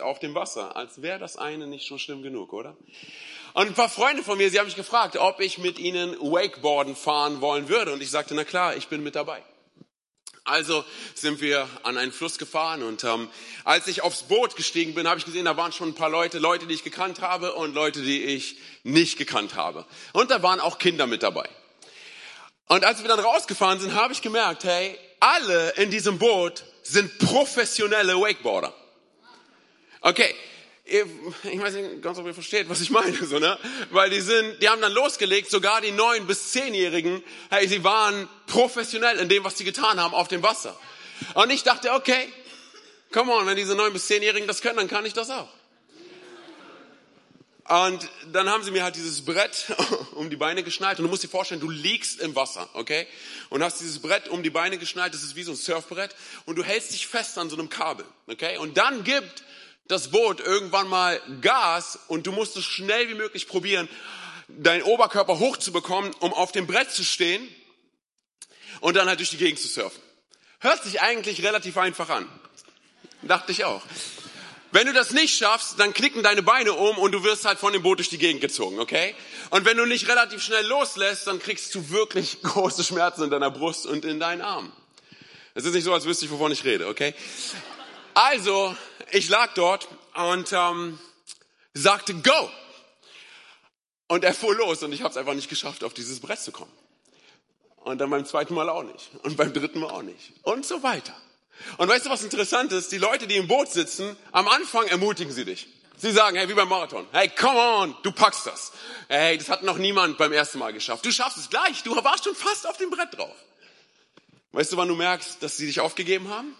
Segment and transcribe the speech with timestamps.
[0.00, 2.76] auf dem Wasser, als wäre das eine nicht schon schlimm genug, oder?
[3.54, 6.94] Und ein paar Freunde von mir, sie haben mich gefragt, ob ich mit ihnen Wakeboarden
[6.94, 7.92] fahren wollen würde.
[7.92, 9.42] Und ich sagte, na klar, ich bin mit dabei.
[10.44, 10.84] Also
[11.14, 13.28] sind wir an einen Fluss gefahren und ähm,
[13.64, 16.38] als ich aufs Boot gestiegen bin, habe ich gesehen, da waren schon ein paar Leute,
[16.38, 19.84] Leute, die ich gekannt habe und Leute, die ich nicht gekannt habe.
[20.14, 21.48] Und da waren auch Kinder mit dabei.
[22.66, 27.18] Und als wir dann rausgefahren sind, habe ich gemerkt, hey, alle in diesem Boot sind
[27.18, 28.72] professionelle Wakeboarder.
[30.00, 30.34] Okay,
[30.84, 33.58] ich weiß nicht ganz, ob ihr versteht, was ich meine, so, ne?
[33.90, 38.28] Weil die sind, die haben dann losgelegt, sogar die neun bis zehnjährigen, hey, sie waren
[38.46, 40.78] professionell in dem, was sie getan haben auf dem Wasser.
[41.34, 42.32] Und ich dachte, okay,
[43.12, 45.48] come on, wenn diese neun bis zehnjährigen das können, dann kann ich das auch.
[47.68, 49.66] Und dann haben sie mir halt dieses Brett
[50.14, 50.98] um die Beine geschnallt.
[50.98, 53.06] Und du musst dir vorstellen, du liegst im Wasser, okay?
[53.50, 55.12] Und hast dieses Brett um die Beine geschnallt.
[55.12, 56.16] Das ist wie so ein Surfbrett.
[56.46, 58.56] Und du hältst dich fest an so einem Kabel, okay?
[58.56, 59.44] Und dann gibt
[59.88, 63.88] das Boot irgendwann mal Gas und du musst es schnell wie möglich probieren,
[64.46, 67.46] deinen Oberkörper hochzubekommen, um auf dem Brett zu stehen
[68.80, 70.02] und dann halt durch die Gegend zu surfen.
[70.60, 72.28] Hört sich eigentlich relativ einfach an.
[73.22, 73.82] Dachte ich auch.
[74.70, 77.72] Wenn du das nicht schaffst, dann knicken deine Beine um und du wirst halt von
[77.72, 79.14] dem Boot durch die Gegend gezogen, okay?
[79.48, 83.50] Und wenn du nicht relativ schnell loslässt, dann kriegst du wirklich große Schmerzen in deiner
[83.50, 84.70] Brust und in deinen Armen.
[85.54, 87.14] Es ist nicht so, als wüsste ich, wovon ich rede, okay?
[88.20, 88.76] Also,
[89.12, 90.98] ich lag dort und ähm,
[91.72, 92.50] sagte, go!
[94.08, 96.50] Und er fuhr los und ich habe es einfach nicht geschafft, auf dieses Brett zu
[96.50, 96.72] kommen.
[97.76, 99.10] Und dann beim zweiten Mal auch nicht.
[99.22, 100.32] Und beim dritten Mal auch nicht.
[100.42, 101.14] Und so weiter.
[101.76, 102.90] Und weißt du, was interessant ist?
[102.90, 105.68] Die Leute, die im Boot sitzen, am Anfang ermutigen sie dich.
[105.96, 108.72] Sie sagen, hey, wie beim Marathon, hey, come on, du packst das.
[109.06, 111.06] Hey, das hat noch niemand beim ersten Mal geschafft.
[111.06, 113.36] Du schaffst es gleich, du warst schon fast auf dem Brett drauf.
[114.50, 116.56] Weißt du, wann du merkst, dass sie dich aufgegeben haben?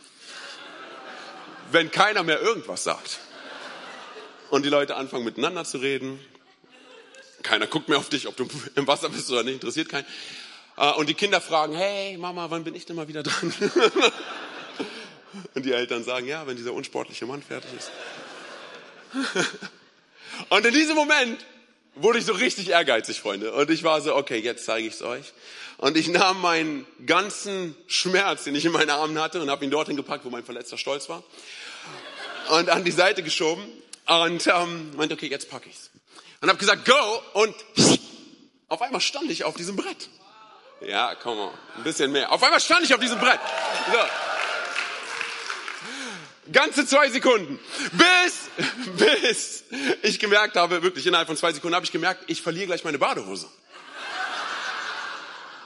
[1.70, 3.18] Wenn keiner mehr irgendwas sagt.
[4.50, 6.18] Und die Leute anfangen miteinander zu reden.
[7.42, 10.06] Keiner guckt mehr auf dich, ob du im Wasser bist oder nicht, interessiert keinen.
[10.76, 13.52] Äh, und die Kinder fragen, hey Mama, wann bin ich denn mal wieder dran?
[15.54, 17.90] Und die Eltern sagen, ja, wenn dieser unsportliche Mann fertig ist.
[20.48, 21.44] Und in diesem Moment
[22.00, 23.52] wurde ich so richtig ehrgeizig, Freunde.
[23.52, 25.32] Und ich war so, okay, jetzt zeige ich es euch.
[25.76, 29.70] Und ich nahm meinen ganzen Schmerz, den ich in meinen Armen hatte, und habe ihn
[29.70, 31.22] dorthin gepackt, wo mein verletzter Stolz war.
[32.50, 33.64] Und an die Seite geschoben.
[34.06, 35.90] Und ähm, meinte, okay, jetzt packe ich's.
[36.40, 37.22] Und habe gesagt, go.
[37.34, 37.54] Und
[38.68, 40.08] auf einmal stand ich auf diesem Brett.
[40.80, 42.30] Ja, komm mal, ein bisschen mehr.
[42.30, 43.40] Auf einmal stand ich auf diesem Brett.
[43.92, 44.27] So.
[46.52, 47.58] Ganze zwei Sekunden.
[47.92, 48.66] Bis,
[49.22, 49.64] bis
[50.02, 52.98] ich gemerkt habe, wirklich innerhalb von zwei Sekunden habe ich gemerkt, ich verliere gleich meine
[52.98, 53.48] Badehose.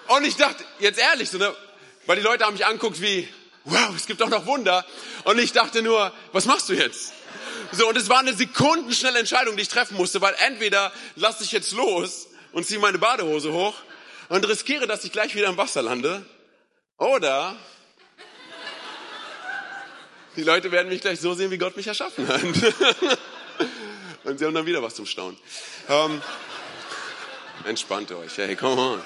[0.09, 1.55] Und ich dachte, jetzt ehrlich, so, ne,
[2.07, 3.29] weil die Leute haben mich anguckt wie,
[3.65, 4.85] wow, es gibt doch noch Wunder.
[5.25, 7.13] Und ich dachte nur, was machst du jetzt?
[7.71, 11.53] So, und es war eine sekundenschnelle Entscheidung, die ich treffen musste, weil entweder lasse ich
[11.53, 13.75] jetzt los und ziehe meine Badehose hoch
[14.29, 16.27] und riskiere, dass ich gleich wieder im Wasser lande,
[17.03, 17.57] oder
[20.37, 22.43] die Leute werden mich gleich so sehen, wie Gott mich erschaffen hat.
[24.25, 25.37] Und sie haben dann wieder was zum Staunen.
[25.89, 26.23] Ähm,
[27.65, 29.03] entspannt euch, hey, come on.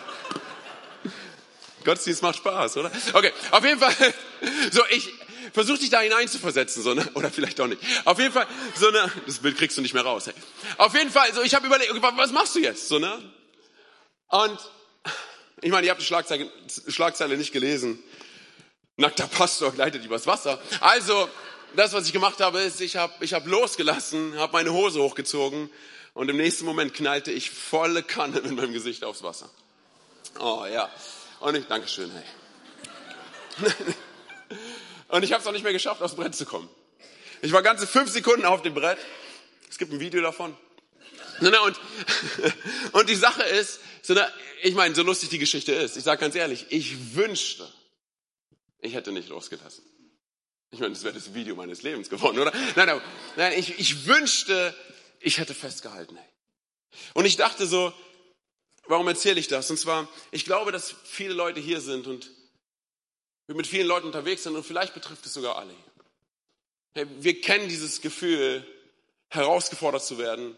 [1.85, 2.91] Gottesdienst macht Spaß, oder?
[3.13, 3.95] Okay, auf jeden Fall,
[4.73, 5.09] so ich
[5.53, 7.81] versuche dich da hineinzuversetzen, so ne, oder vielleicht auch nicht.
[8.05, 10.27] Auf jeden Fall, so ne, das Bild kriegst du nicht mehr raus.
[10.27, 10.35] Hey.
[10.79, 13.23] Auf jeden Fall, so ich habe überlegt, was machst du jetzt, so ne?
[14.29, 14.59] Und
[15.63, 16.51] ich meine, ihr habt die Schlagzeile,
[16.89, 18.03] Schlagzeile nicht gelesen
[18.97, 20.61] nackter Pastor gleitet übers Wasser.
[20.81, 21.29] Also,
[21.75, 25.71] das, was ich gemacht habe, ist, ich habe ich hab losgelassen, habe meine Hose hochgezogen
[26.15, 29.51] und im nächsten Moment knallte ich volle Kanne mit meinem Gesicht aufs Wasser.
[30.41, 30.91] Oh ja.
[31.41, 32.25] Und ich, Dankeschön, hey.
[35.09, 36.69] und ich habe es auch nicht mehr geschafft, aufs Brett zu kommen.
[37.43, 38.99] Ich war ganze fünf Sekunden auf dem Brett.
[39.69, 40.57] Es gibt ein Video davon.
[41.41, 41.53] Und,
[42.93, 43.81] und die Sache ist,
[44.63, 47.69] ich meine, so lustig die Geschichte ist, ich sage ganz ehrlich, ich wünschte,
[48.87, 49.85] ich hätte nicht losgelassen.
[50.71, 52.53] Ich meine, das wäre das Video meines Lebens geworden, oder?
[52.75, 53.01] Nein, nein,
[53.37, 54.75] nein ich, ich wünschte,
[55.21, 56.19] ich hätte festgehalten.
[57.15, 57.93] Und ich dachte so,
[58.87, 59.71] warum erzähle ich das?
[59.71, 62.31] Und zwar, ich glaube, dass viele Leute hier sind und
[63.47, 65.75] wir mit vielen Leuten unterwegs sind und vielleicht betrifft es sogar alle
[67.19, 68.67] wir kennen dieses Gefühl,
[69.29, 70.57] herausgefordert zu werden,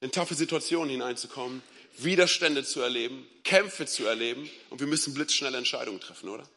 [0.00, 1.62] in taffe Situationen hineinzukommen,
[1.96, 6.48] Widerstände zu erleben, Kämpfe zu erleben und wir müssen blitzschnelle Entscheidungen treffen, oder?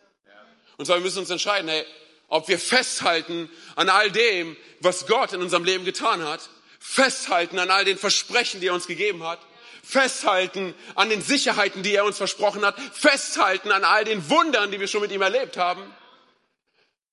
[0.82, 1.86] Und zwar, wir müssen uns entscheiden, hey,
[2.28, 6.50] ob wir festhalten an all dem, was Gott in unserem Leben getan hat,
[6.80, 9.38] festhalten an all den Versprechen, die er uns gegeben hat,
[9.84, 14.80] festhalten an den Sicherheiten, die er uns versprochen hat, festhalten an all den Wundern, die
[14.80, 15.84] wir schon mit ihm erlebt haben.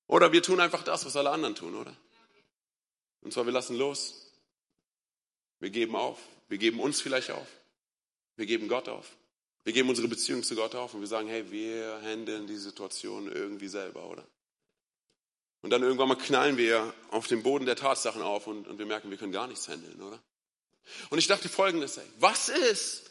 [0.07, 1.95] Oder wir tun einfach das, was alle anderen tun, oder?
[3.21, 4.33] Und zwar, wir lassen los.
[5.61, 6.19] Wir geben auf.
[6.49, 7.47] Wir geben uns vielleicht auf.
[8.37, 9.05] Wir geben Gott auf.
[9.69, 13.31] Wir geben unsere Beziehung zu Gott auf und wir sagen, hey, wir handeln die Situation
[13.31, 14.27] irgendwie selber, oder?
[15.61, 18.87] Und dann irgendwann mal knallen wir auf den Boden der Tatsachen auf und, und wir
[18.87, 20.19] merken, wir können gar nichts handeln, oder?
[21.11, 23.11] Und ich dachte folgendes, ey, was ist,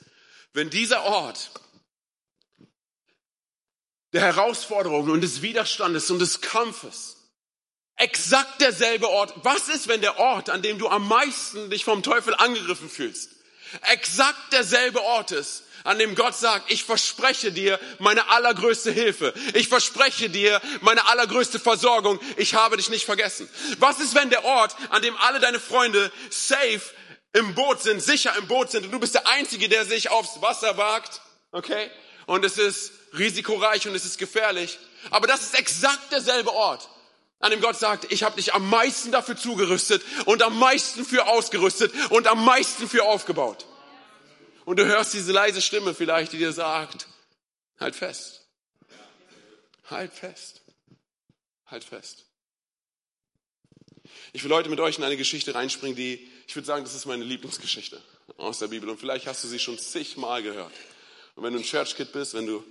[0.53, 1.51] wenn dieser Ort
[4.13, 7.17] der Herausforderungen und des Widerstandes und des Kampfes
[7.97, 12.01] exakt derselbe Ort, was ist, wenn der Ort, an dem du am meisten dich vom
[12.01, 13.29] Teufel angegriffen fühlst,
[13.83, 19.33] exakt derselbe Ort ist, an dem Gott sagt, ich verspreche dir meine allergrößte Hilfe.
[19.53, 22.19] Ich verspreche dir meine allergrößte Versorgung.
[22.35, 23.47] Ich habe dich nicht vergessen.
[23.79, 26.81] Was ist, wenn der Ort, an dem alle deine Freunde safe
[27.31, 30.41] im Boot sind, sicher im Boot sind und du bist der Einzige, der sich aufs
[30.41, 31.21] Wasser wagt,
[31.53, 31.89] okay?
[32.25, 34.79] Und es ist risikoreich und es ist gefährlich.
[35.09, 36.89] Aber das ist exakt derselbe Ort,
[37.39, 41.27] an dem Gott sagt, ich habe dich am meisten dafür zugerüstet und am meisten für
[41.27, 43.65] ausgerüstet und am meisten für aufgebaut.
[44.67, 47.07] Und du hörst diese leise Stimme vielleicht, die dir sagt,
[47.79, 48.45] halt fest.
[49.85, 50.59] Halt fest.
[51.67, 52.25] Halt fest.
[54.33, 57.05] Ich will heute mit euch in eine Geschichte reinspringen, die, ich würde sagen, das ist
[57.05, 58.01] meine Lieblingsgeschichte
[58.35, 58.89] aus der Bibel.
[58.89, 60.73] Und vielleicht hast du sie schon zigmal gehört.
[61.35, 62.61] Und wenn du ein Church Kid bist, wenn du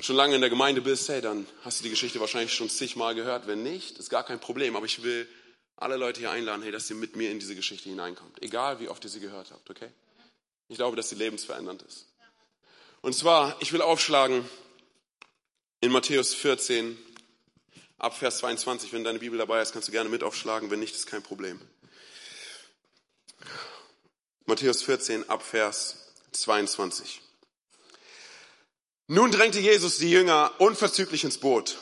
[0.00, 3.14] schon lange in der Gemeinde bist, hey, dann hast du die Geschichte wahrscheinlich schon zigmal
[3.14, 3.46] gehört.
[3.46, 4.74] Wenn nicht, ist gar kein Problem.
[4.74, 5.28] Aber ich will
[5.76, 8.42] alle Leute hier einladen, hey, dass ihr mit mir in diese Geschichte hineinkommt.
[8.42, 9.90] Egal, wie oft ihr sie gehört habt, okay?
[10.68, 12.06] Ich glaube, dass sie lebensverändernd ist.
[13.02, 14.48] Und zwar, ich will aufschlagen
[15.80, 16.98] in Matthäus 14,
[17.98, 18.92] ab Vers 22.
[18.92, 20.70] Wenn deine Bibel dabei ist, kannst du gerne mit aufschlagen.
[20.70, 21.60] Wenn nicht, ist kein Problem.
[24.46, 27.20] Matthäus 14, ab Vers 22.
[29.06, 31.78] Nun drängte Jesus die Jünger unverzüglich ins Boot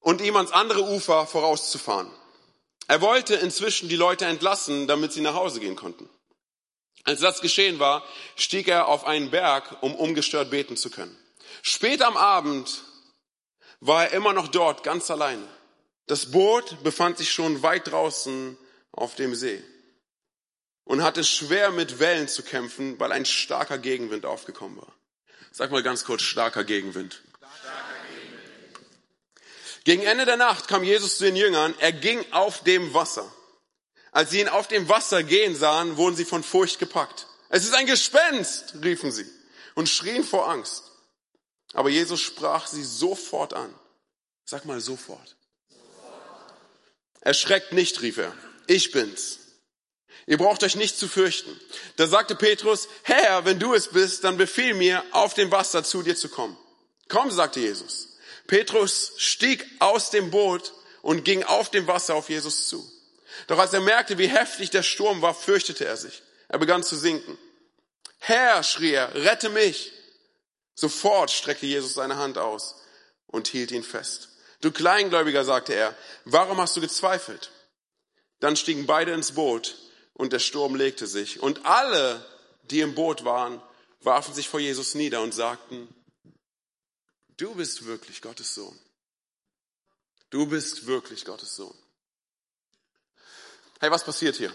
[0.00, 2.10] und ihm ans andere Ufer vorauszufahren.
[2.86, 6.08] Er wollte inzwischen die Leute entlassen, damit sie nach Hause gehen konnten.
[7.08, 8.04] Als das geschehen war,
[8.36, 11.16] stieg er auf einen Berg, um ungestört beten zu können.
[11.62, 12.82] Spät am Abend
[13.80, 15.48] war er immer noch dort, ganz alleine.
[16.06, 18.58] Das Boot befand sich schon weit draußen
[18.92, 19.64] auf dem See
[20.84, 24.92] und hatte schwer mit Wellen zu kämpfen, weil ein starker Gegenwind aufgekommen war.
[25.50, 27.22] Sag mal ganz kurz, starker Gegenwind.
[29.84, 33.32] Gegen Ende der Nacht kam Jesus zu den Jüngern, er ging auf dem Wasser.
[34.12, 37.26] Als sie ihn auf dem Wasser gehen sahen, wurden sie von Furcht gepackt.
[37.48, 39.26] Es ist ein Gespenst, riefen sie
[39.74, 40.84] und schrien vor Angst.
[41.72, 43.74] Aber Jesus sprach sie sofort an.
[44.44, 45.36] Sag mal sofort.
[47.20, 48.34] Erschreckt nicht, rief er.
[48.66, 49.38] Ich bin's.
[50.26, 51.58] Ihr braucht euch nicht zu fürchten.
[51.96, 56.02] Da sagte Petrus, Herr, wenn du es bist, dann befiehl mir, auf dem Wasser zu
[56.02, 56.56] dir zu kommen.
[57.08, 58.18] Komm, sagte Jesus.
[58.46, 60.72] Petrus stieg aus dem Boot
[61.02, 62.86] und ging auf dem Wasser auf Jesus zu.
[63.46, 66.22] Doch als er merkte, wie heftig der Sturm war, fürchtete er sich.
[66.48, 67.38] Er begann zu sinken.
[68.18, 69.92] Herr, schrie er, rette mich.
[70.74, 72.76] Sofort streckte Jesus seine Hand aus
[73.26, 74.28] und hielt ihn fest.
[74.60, 77.50] Du Kleingläubiger, sagte er, warum hast du gezweifelt?
[78.40, 79.76] Dann stiegen beide ins Boot
[80.14, 81.40] und der Sturm legte sich.
[81.40, 82.24] Und alle,
[82.64, 83.62] die im Boot waren,
[84.00, 85.88] warfen sich vor Jesus nieder und sagten,
[87.36, 88.78] du bist wirklich Gottes Sohn.
[90.30, 91.76] Du bist wirklich Gottes Sohn.
[93.80, 94.52] Hey, was passiert hier?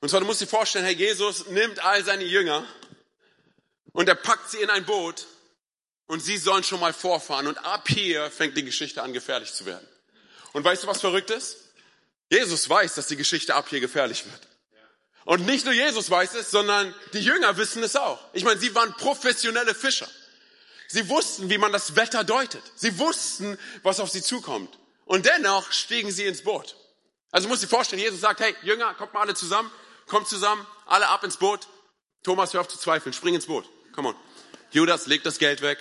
[0.00, 2.66] Und zwar, du musst dir vorstellen, Herr Jesus nimmt all seine Jünger
[3.92, 5.26] und er packt sie in ein Boot
[6.06, 9.64] und sie sollen schon mal vorfahren und ab hier fängt die Geschichte an, gefährlich zu
[9.64, 9.86] werden.
[10.52, 11.56] Und weißt du, was verrückt ist?
[12.30, 14.48] Jesus weiß, dass die Geschichte ab hier gefährlich wird.
[15.24, 18.18] Und nicht nur Jesus weiß es, sondern die Jünger wissen es auch.
[18.34, 20.08] Ich meine, sie waren professionelle Fischer.
[20.88, 22.62] Sie wussten, wie man das Wetter deutet.
[22.74, 24.78] Sie wussten, was auf sie zukommt.
[25.06, 26.76] Und dennoch stiegen sie ins Boot.
[27.32, 29.70] Also muss dir vorstellen, Jesus sagt, hey, Jünger, kommt mal alle zusammen,
[30.06, 31.66] kommt zusammen, alle ab ins Boot.
[32.22, 33.68] Thomas, hör auf zu zweifeln, spring ins Boot.
[33.92, 34.16] Come on.
[34.70, 35.78] Judas, leg das Geld weg.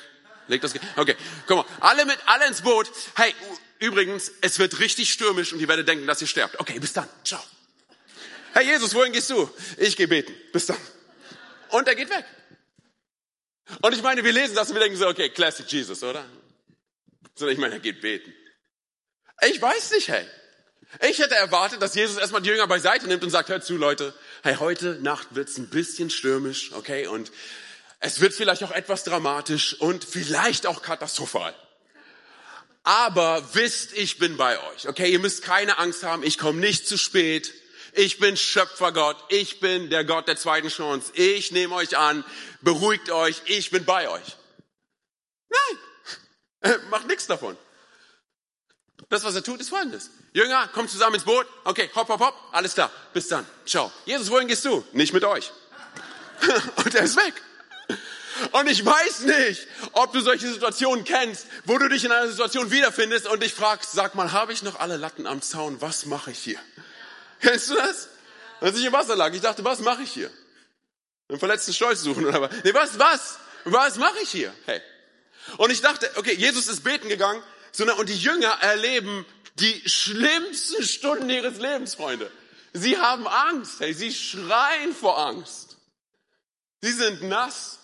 [0.48, 0.84] Leg das Geld.
[0.96, 1.16] Okay,
[1.46, 1.66] komm on.
[1.82, 2.90] Alle mit, alle ins Boot.
[3.16, 3.36] Hey,
[3.80, 6.60] übrigens, es wird richtig stürmisch und ihr werdet denken, dass ihr sterbt.
[6.60, 7.08] Okay, bis dann.
[7.24, 7.44] Ciao.
[8.54, 9.50] Hey Jesus, wohin gehst du?
[9.78, 10.34] Ich gehe beten.
[10.52, 10.78] Bis dann.
[11.70, 12.26] Und er geht weg.
[13.82, 16.26] Und ich meine, wir lesen das und wir denken so, okay, Classic Jesus, oder?
[17.36, 18.34] Sondern ich meine, er geht beten.
[19.42, 20.28] Ich weiß nicht, hey.
[21.00, 24.14] Ich hätte erwartet, dass Jesus erstmal die Jünger beiseite nimmt und sagt, hört zu, Leute,
[24.44, 27.32] hey, heute Nacht wird's ein bisschen stürmisch, okay, und
[28.02, 31.56] es wird vielleicht auch etwas dramatisch und vielleicht auch katastrophal.
[32.84, 36.88] Aber wisst, ich bin bei euch, okay, ihr müsst keine Angst haben, ich komme nicht
[36.88, 37.54] zu spät,
[37.94, 42.26] ich bin Schöpfergott, ich bin der Gott der zweiten Chance, ich nehme euch an,
[42.62, 44.36] beruhigt euch, ich bin bei euch.
[45.50, 47.56] Nein, macht nichts davon.
[49.12, 50.10] Das, was er tut, ist folgendes.
[50.32, 51.46] Jünger, kommt zusammen ins Boot.
[51.66, 52.34] Okay, hopp, hopp, hopp.
[52.54, 52.90] Alles klar.
[53.14, 53.46] Bis dann.
[53.66, 53.92] Ciao.
[54.06, 54.86] Jesus, wohin gehst du?
[54.94, 55.52] Nicht mit euch.
[56.78, 57.34] Und er ist weg.
[58.54, 62.72] Und ich weiß nicht, ob du solche Situationen kennst, wo du dich in einer Situation
[62.72, 65.82] wiederfindest und dich fragst, sag mal, habe ich noch alle Latten am Zaun?
[65.82, 66.60] Was mache ich hier?
[67.42, 68.08] Kennst du das?
[68.62, 70.32] Als ich im Wasser lag, ich dachte, was mache ich hier?
[71.28, 72.52] Einen verletzten Stolz suchen oder was?
[72.64, 73.38] Nee, was, was?
[73.66, 74.54] Was mache ich hier?
[74.66, 74.82] Hey.
[75.58, 79.26] Und ich dachte, okay, Jesus ist beten gegangen sondern und die Jünger erleben
[79.56, 82.32] die schlimmsten Stunden ihres Lebens, Freunde.
[82.74, 85.78] Sie haben Angst, hey, sie schreien vor Angst.
[86.82, 87.80] Sie sind nass.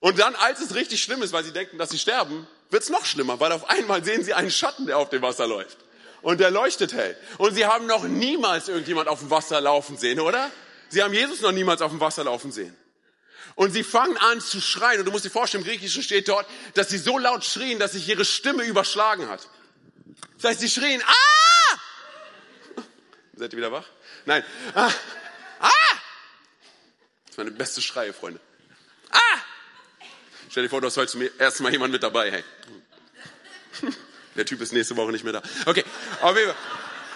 [0.00, 3.04] Und dann, als es richtig schlimm ist, weil sie denken, dass sie sterben, wird's noch
[3.04, 5.78] schlimmer, weil auf einmal sehen sie einen Schatten, der auf dem Wasser läuft.
[6.22, 7.16] Und der leuchtet hell.
[7.38, 10.50] Und sie haben noch niemals irgendjemand auf dem Wasser laufen sehen, oder?
[10.88, 12.76] Sie haben Jesus noch niemals auf dem Wasser laufen sehen.
[13.54, 15.00] Und sie fangen an zu schreien.
[15.00, 17.92] Und du musst dir vorstellen, im Griechischen steht dort, dass sie so laut schrien, dass
[17.92, 19.48] sich ihre Stimme überschlagen hat.
[20.36, 21.78] Das heißt, sie schrien, ah!
[23.36, 23.86] Seid ihr wieder wach?
[24.24, 24.44] Nein.
[24.74, 24.90] Ah!
[25.60, 25.68] ah!
[27.24, 28.40] Das ist meine beste Schreie, Freunde.
[29.10, 29.18] Ah!
[30.50, 32.44] Stell dir vor, du hast heute zum ersten Mal jemand mit dabei, hey.
[34.34, 35.42] Der Typ ist nächste Woche nicht mehr da.
[35.66, 35.84] Okay,
[36.20, 36.60] auf jeden Fall.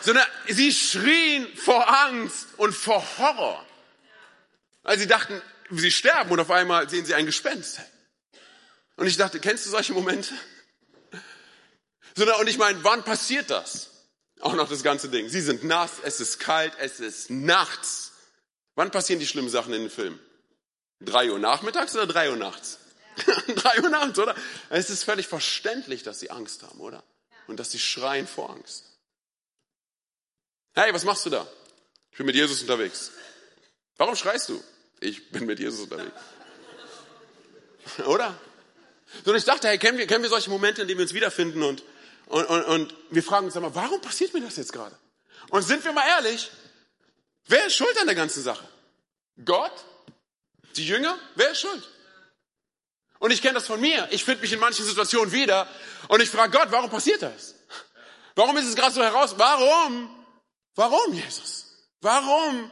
[0.02, 3.64] Sondern sie schrien vor Angst und vor Horror.
[4.82, 7.80] Weil sie dachten, sie sterben und auf einmal sehen sie ein Gespenst.
[8.96, 10.34] Und ich dachte, kennst du solche Momente?
[12.16, 13.90] Und ich meine, wann passiert das?
[14.40, 15.28] Auch noch das ganze Ding.
[15.28, 18.12] Sie sind nass, es ist kalt, es ist nachts.
[18.74, 20.20] Wann passieren die schlimmen Sachen in den Filmen?
[21.00, 22.78] Drei Uhr nachmittags oder drei Uhr nachts?
[23.54, 24.34] drei Uhr nachts, oder?
[24.70, 27.02] Es ist völlig verständlich, dass sie Angst haben, oder?
[27.46, 28.84] Und dass sie schreien vor Angst.
[30.74, 31.46] Hey, was machst du da?
[32.10, 33.12] Ich bin mit Jesus unterwegs.
[33.96, 34.62] Warum schreist du?
[35.00, 36.20] Ich bin mit Jesus unterwegs.
[38.06, 38.38] Oder?
[39.24, 41.62] Und ich dachte, hey, kennen wir, kennen wir solche Momente, in denen wir uns wiederfinden
[41.62, 41.82] und,
[42.26, 44.96] und, und, und wir fragen uns einmal, warum passiert mir das jetzt gerade?
[45.50, 46.50] Und sind wir mal ehrlich,
[47.46, 48.66] wer ist schuld an der ganzen Sache?
[49.44, 49.72] Gott?
[50.74, 51.18] Die Jünger?
[51.36, 51.88] Wer ist schuld?
[53.18, 54.08] Und ich kenne das von mir.
[54.10, 55.68] Ich finde mich in manchen Situationen wieder
[56.08, 57.54] und ich frage Gott, warum passiert das?
[58.34, 59.34] Warum ist es gerade so heraus?
[59.38, 60.10] Warum?
[60.74, 61.66] Warum, Jesus?
[62.02, 62.70] Warum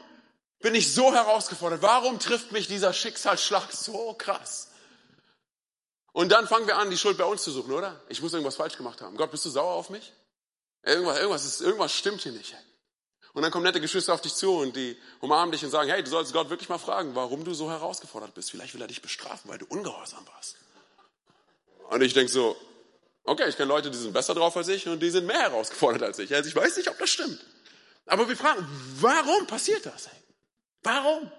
[0.65, 1.83] bin ich so herausgefordert.
[1.83, 4.71] Warum trifft mich dieser Schicksalsschlag so krass?
[6.13, 8.01] Und dann fangen wir an, die Schuld bei uns zu suchen, oder?
[8.09, 9.15] Ich muss irgendwas falsch gemacht haben.
[9.19, 10.15] Gott, bist du sauer auf mich?
[10.83, 12.57] Irgendwas, irgendwas, ist, irgendwas stimmt hier nicht.
[13.35, 16.03] Und dann kommen nette Geschwister auf dich zu und die umarmen dich und sagen, hey,
[16.03, 18.51] du sollst Gott wirklich mal fragen, warum du so herausgefordert bist.
[18.51, 20.57] Vielleicht will er dich bestrafen, weil du ungehorsam warst.
[21.91, 22.57] Und ich denke so,
[23.25, 26.05] okay, ich kenne Leute, die sind besser drauf als ich und die sind mehr herausgefordert
[26.05, 26.35] als ich.
[26.35, 27.45] Also ich weiß nicht, ob das stimmt.
[28.07, 28.67] Aber wir fragen,
[29.01, 30.09] warum passiert das?
[30.09, 30.24] Hey?
[30.85, 31.31] Warum?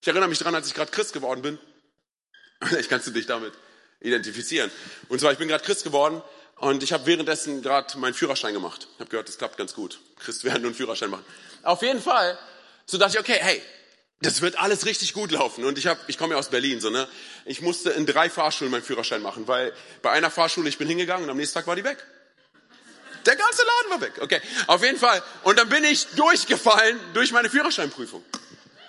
[0.00, 1.58] Ich erinnere mich daran, als ich gerade Christ geworden bin.
[2.62, 3.52] Vielleicht kannst du dich damit
[4.00, 4.70] identifizieren.
[5.08, 6.22] Und zwar, ich bin gerade Christ geworden
[6.56, 8.86] und ich habe währenddessen gerade meinen Führerschein gemacht.
[8.94, 9.98] Ich habe gehört, das klappt ganz gut.
[10.18, 11.24] Christ werden und Führerschein machen.
[11.62, 12.38] Auf jeden Fall,
[12.86, 13.62] so dachte ich, okay, hey,
[14.20, 15.64] das wird alles richtig gut laufen.
[15.64, 17.08] Und ich habe, ich komme ja aus Berlin, so ne.
[17.44, 21.24] Ich musste in drei Fahrschulen meinen Führerschein machen, weil bei einer Fahrschule ich bin hingegangen
[21.24, 22.04] und am nächsten Tag war die weg.
[23.26, 24.14] Der ganze Laden war weg.
[24.20, 25.22] Okay, auf jeden Fall.
[25.42, 28.24] Und dann bin ich durchgefallen durch meine Führerscheinprüfung.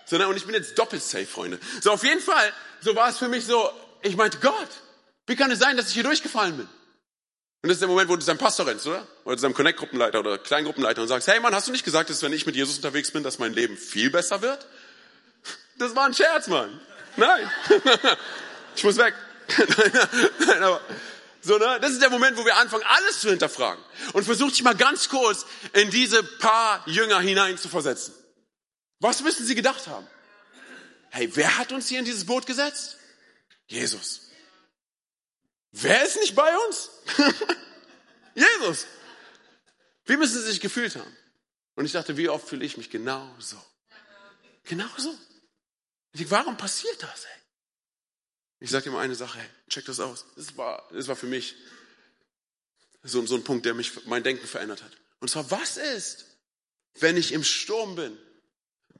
[0.06, 0.28] So, ne?
[0.28, 1.60] und ich bin jetzt doppelt safe, Freunde.
[1.82, 3.70] So, auf jeden Fall, so war es für mich so,
[4.02, 4.70] ich meinte, Gott,
[5.28, 6.68] wie kann es sein, dass ich hier durchgefallen bin?
[7.62, 9.06] Und das ist der Moment, wo du deinem Pastor rennst, oder?
[9.26, 12.24] Oder zu deinem Connect-Gruppenleiter oder Kleingruppenleiter und sagst, hey Mann, hast du nicht gesagt, dass
[12.24, 14.66] wenn ich mit Jesus unterwegs bin, dass mein Leben viel besser wird?
[15.78, 16.80] Das war ein Scherz, Mann.
[17.18, 17.52] Nein.
[18.76, 19.14] ich muss weg.
[20.48, 20.82] Nein, aber
[21.42, 21.80] so, ne?
[21.82, 23.84] Das ist der Moment, wo wir anfangen, alles zu hinterfragen.
[24.14, 28.14] Und versuch dich mal ganz kurz in diese paar Jünger hinein zu versetzen.
[29.00, 30.08] Was müssen sie gedacht haben?
[31.12, 32.98] Hey, wer hat uns hier in dieses Boot gesetzt?
[33.68, 34.30] Jesus.
[35.72, 36.90] Wer ist nicht bei uns?
[38.36, 38.86] Jesus.
[40.06, 41.18] Wie müssen sie sich gefühlt haben?
[41.76, 43.58] Und ich dachte, wie oft fühle ich mich genau so?
[44.66, 45.18] Genau so.
[46.12, 47.24] Ich denke, warum passiert das?
[47.24, 47.42] Ey?
[48.60, 49.40] Ich sage dir mal eine Sache,
[49.70, 50.26] check das aus.
[50.36, 51.56] Das war, das war für mich
[53.04, 54.92] so, so ein Punkt, der mich, mein Denken verändert hat.
[55.20, 56.26] Und zwar, was ist,
[57.00, 58.18] wenn ich im Sturm bin?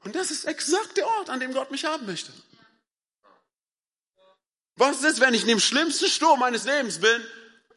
[0.02, 2.32] Und das ist exakt der Ort, an dem Gott mich haben möchte.
[4.76, 7.22] Was ist, wenn ich in dem schlimmsten Sturm meines Lebens bin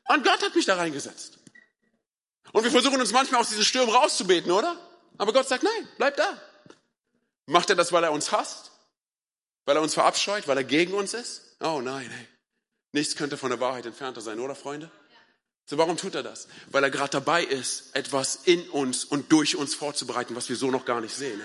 [0.08, 1.38] und Gott hat mich da reingesetzt?
[2.54, 4.80] Und wir versuchen uns manchmal aus diesen Stürmen rauszubeten, oder?
[5.18, 6.42] Aber Gott sagt, nein, bleib da.
[7.46, 8.72] Macht er das, weil er uns hasst?
[9.66, 10.48] Weil er uns verabscheut?
[10.48, 11.56] Weil er gegen uns ist?
[11.60, 12.28] Oh nein, hey.
[12.92, 14.92] Nichts könnte von der Wahrheit entfernter sein, oder Freunde?
[15.66, 16.48] So, warum tut er das?
[16.68, 20.70] Weil er gerade dabei ist, etwas in uns und durch uns vorzubereiten, was wir so
[20.70, 21.42] noch gar nicht sehen.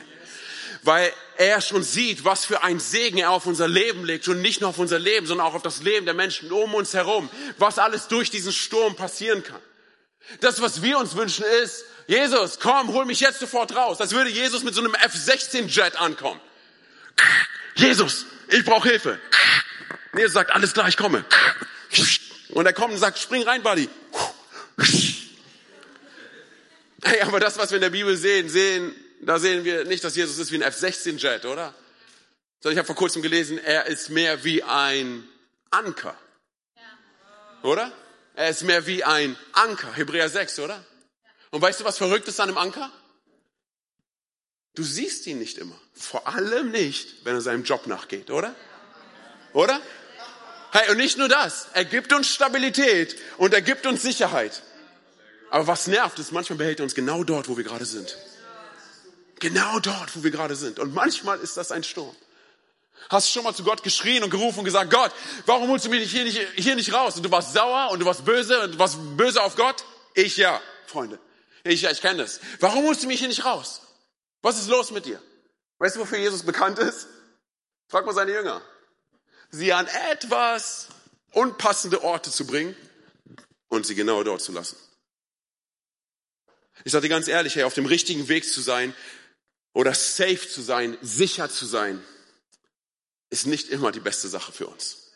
[0.83, 4.61] Weil er schon sieht, was für ein Segen er auf unser Leben legt und nicht
[4.61, 7.79] nur auf unser Leben, sondern auch auf das Leben der Menschen um uns herum, was
[7.79, 9.61] alles durch diesen Sturm passieren kann.
[10.41, 14.01] Das, was wir uns wünschen, ist, Jesus, komm, hol mich jetzt sofort raus.
[14.01, 16.41] Als würde Jesus mit so einem F-16-Jet ankommen.
[17.79, 19.21] Jesus, ich brauche Hilfe.
[20.13, 21.25] Und Jesus sagt, alles klar, ich komme.
[22.51, 23.89] Und er kommt und sagt, spring rein, Buddy.
[27.03, 30.17] Hey, aber das, was wir in der Bibel sehen, sehen, da sehen wir nicht, dass
[30.17, 31.73] Jesus ist wie ein F-16-Jet, oder?
[32.61, 35.29] Sondern ich habe vor kurzem gelesen, er ist mehr wie ein
[35.71, 36.19] Anker.
[37.63, 37.93] Oder?
[38.35, 39.95] Er ist mehr wie ein Anker.
[39.95, 40.85] Hebräer 6, oder?
[41.51, 42.91] Und weißt du, was verrückt ist an einem Anker?
[44.75, 45.81] Du siehst ihn nicht immer.
[45.99, 48.55] Vor allem nicht, wenn er seinem Job nachgeht, oder?
[49.53, 49.81] Oder?
[50.71, 51.69] Hey, und nicht nur das.
[51.73, 54.63] Er gibt uns Stabilität und er gibt uns Sicherheit.
[55.51, 58.17] Aber was nervt, ist, manchmal behält er uns genau dort, wo wir gerade sind.
[59.41, 60.79] Genau dort, wo wir gerade sind.
[60.79, 62.15] Und manchmal ist das ein Sturm.
[63.09, 65.13] Hast du schon mal zu Gott geschrien und gerufen und gesagt, Gott,
[65.47, 67.17] warum holst du mich hier nicht, hier nicht raus?
[67.17, 69.85] Und du warst sauer und du warst böse und du warst böse auf Gott?
[70.15, 71.19] Ich ja, Freunde.
[71.65, 72.41] Ich ja, ich kenne das.
[72.61, 73.83] Warum holst du mich hier nicht raus?
[74.43, 75.23] Was ist los mit dir?
[75.79, 77.09] Weißt du, wofür Jesus bekannt ist?
[77.89, 78.61] Frag mal seine Jünger.
[79.51, 80.89] Sie an etwas
[81.33, 82.77] unpassende Orte zu bringen
[83.69, 84.77] und sie genau dort zu lassen.
[86.85, 88.95] Ich sage dir ganz ehrlich, hey, auf dem richtigen Weg zu sein
[89.73, 92.03] oder safe zu sein, sicher zu sein,
[93.31, 95.13] ist nicht immer die beste Sache für uns.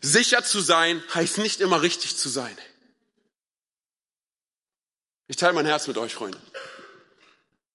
[0.00, 2.56] Sicher zu sein heißt nicht immer richtig zu sein.
[5.26, 6.40] Ich teile mein Herz mit euch, Freunde.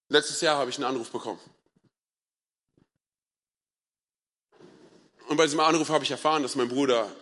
[0.09, 1.39] Letztes Jahr habe ich einen Anruf bekommen.
[5.27, 7.13] Und bei diesem Anruf habe ich erfahren, dass mein Bruder,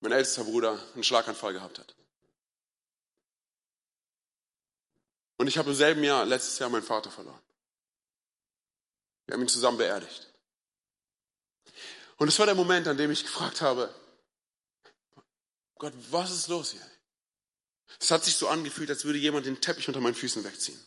[0.00, 1.94] mein ältester Bruder, einen Schlaganfall gehabt hat.
[5.38, 7.40] Und ich habe im selben Jahr, letztes Jahr, meinen Vater verloren.
[9.24, 10.30] Wir haben ihn zusammen beerdigt.
[12.18, 13.94] Und es war der Moment, an dem ich gefragt habe,
[15.76, 16.86] Gott, was ist los hier?
[17.98, 20.78] Es hat sich so angefühlt, als würde jemand den Teppich unter meinen Füßen wegziehen.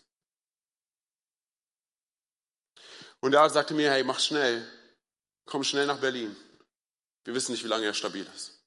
[3.23, 4.67] Und er sagte mir, hey, mach schnell,
[5.45, 6.35] komm schnell nach Berlin.
[7.23, 8.59] Wir wissen nicht, wie lange er stabil ist.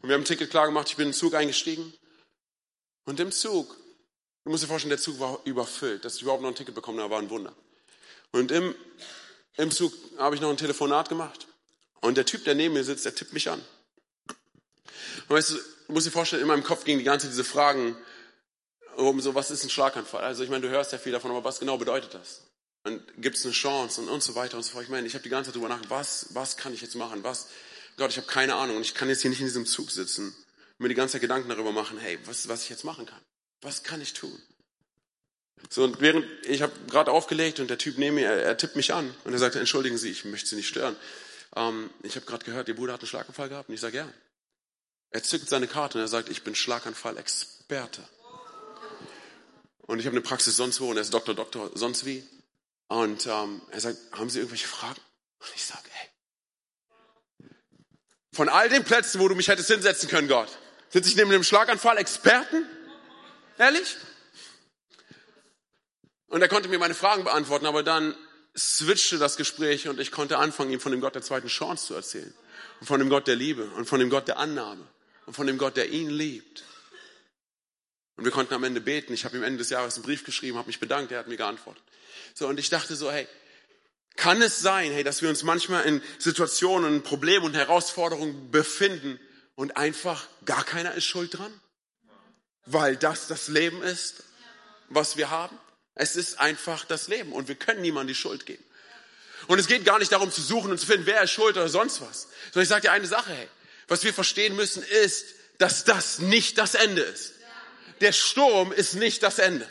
[0.00, 1.94] Und wir haben ein Ticket klar gemacht, ich bin in den Zug eingestiegen.
[3.04, 3.76] Und im Zug,
[4.42, 6.04] du musst dir vorstellen, der Zug war überfüllt.
[6.04, 7.54] Dass ich überhaupt noch ein Ticket bekommen habe, war ein Wunder.
[8.32, 8.74] Und im,
[9.56, 11.46] im Zug habe ich noch ein Telefonat gemacht.
[12.00, 13.64] Und der Typ, der neben mir sitzt, der tippt mich an.
[15.28, 15.54] Und weißt du,
[15.86, 17.96] du musst dir vorstellen, in meinem Kopf gingen die ganze diese Fragen
[18.96, 20.24] um so, was ist ein Schlaganfall?
[20.24, 22.47] Also ich meine, du hörst ja viel davon, aber was genau bedeutet das?
[22.88, 24.84] Und gibt es eine Chance und, und so weiter und so fort.
[24.84, 27.22] Ich meine, ich habe die ganze Zeit darüber nachgedacht, was, was kann ich jetzt machen?
[27.22, 27.48] Was,
[27.98, 30.28] Gott, ich habe keine Ahnung und ich kann jetzt hier nicht in diesem Zug sitzen
[30.28, 33.20] und mir die ganze Zeit Gedanken darüber machen, hey, was, was ich jetzt machen kann.
[33.60, 34.40] Was kann ich tun?
[35.68, 38.76] So, und während, ich habe gerade aufgelegt und der Typ neben mir, er, er, tippt
[38.76, 40.96] mich an und er sagte, entschuldigen Sie, ich möchte Sie nicht stören.
[41.56, 44.08] Ähm, ich habe gerade gehört, Ihr Bruder hat einen Schlaganfall gehabt und ich sage, ja.
[45.10, 48.06] Er zückt seine Karte und er sagt, ich bin Schlaganfall-Experte.
[49.80, 52.22] Und ich habe eine Praxis sonst wo und er ist Doktor, Doktor, sonst wie.
[52.88, 55.00] Und ähm, er sagt, haben Sie irgendwelche Fragen?
[55.40, 56.08] Und ich sage, hey,
[58.32, 60.48] von all den Plätzen, wo du mich hättest hinsetzen können, Gott,
[60.90, 62.66] sitze ich neben dem Schlaganfall-Experten?
[63.58, 63.96] Ehrlich?
[66.28, 68.14] Und er konnte mir meine Fragen beantworten, aber dann
[68.56, 71.94] switchte das Gespräch und ich konnte anfangen, ihm von dem Gott der zweiten Chance zu
[71.94, 72.34] erzählen.
[72.80, 74.86] Und von dem Gott der Liebe und von dem Gott der Annahme
[75.26, 76.64] und von dem Gott, der ihn liebt.
[78.18, 79.14] Und wir konnten am Ende beten.
[79.14, 81.36] Ich habe ihm Ende des Jahres einen Brief geschrieben, habe mich bedankt, er hat mir
[81.36, 81.82] geantwortet.
[82.34, 83.28] So, und ich dachte so, hey,
[84.16, 89.20] kann es sein, hey, dass wir uns manchmal in Situationen, Problemen und Herausforderungen befinden
[89.54, 91.52] und einfach gar keiner ist schuld dran?
[92.66, 94.24] Weil das das Leben ist,
[94.88, 95.56] was wir haben?
[95.94, 98.64] Es ist einfach das Leben und wir können niemandem die Schuld geben.
[99.46, 101.68] Und es geht gar nicht darum zu suchen und zu finden, wer ist schuld oder
[101.68, 102.26] sonst was.
[102.46, 103.48] Sondern ich sage dir eine Sache, hey,
[103.86, 105.24] was wir verstehen müssen ist,
[105.58, 107.37] dass das nicht das Ende ist
[108.00, 109.68] der Sturm ist nicht das Ende.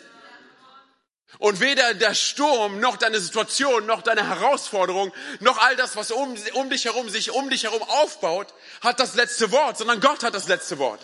[1.39, 6.35] Und weder der Sturm, noch deine Situation, noch deine Herausforderung, noch all das, was um,
[6.53, 8.47] um dich herum sich um dich herum aufbaut,
[8.81, 10.99] hat das letzte Wort, sondern Gott hat das letzte Wort.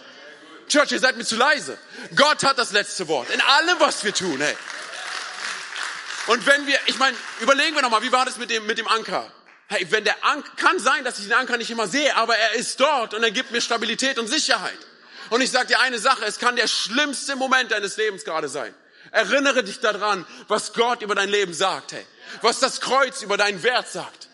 [0.69, 1.77] Church, ihr seid mir zu leise.
[2.15, 4.39] Gott hat das letzte Wort in allem, was wir tun.
[4.39, 4.55] Hey.
[6.27, 8.88] Und wenn wir, ich meine, überlegen wir nochmal, wie war das mit dem, mit dem
[8.88, 9.31] Anker?
[9.67, 12.53] Hey, wenn der Anker, kann sein, dass ich den Anker nicht immer sehe, aber er
[12.53, 14.77] ist dort und er gibt mir Stabilität und Sicherheit.
[15.29, 18.73] Und ich sage dir eine Sache, es kann der schlimmste Moment deines Lebens gerade sein.
[19.12, 22.05] Erinnere dich daran, was Gott über dein Leben sagt, hey.
[22.41, 24.29] Was das Kreuz über deinen Wert sagt.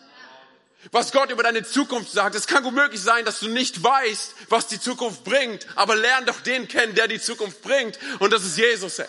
[0.92, 2.34] Was Gott über deine Zukunft sagt.
[2.34, 6.24] Es kann gut möglich sein, dass du nicht weißt, was die Zukunft bringt, aber lern
[6.24, 7.98] doch den kennen, der die Zukunft bringt.
[8.20, 9.08] Und das ist Jesus, hey.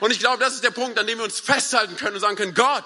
[0.00, 2.36] Und ich glaube, das ist der Punkt, an dem wir uns festhalten können und sagen
[2.36, 2.84] können, Gott,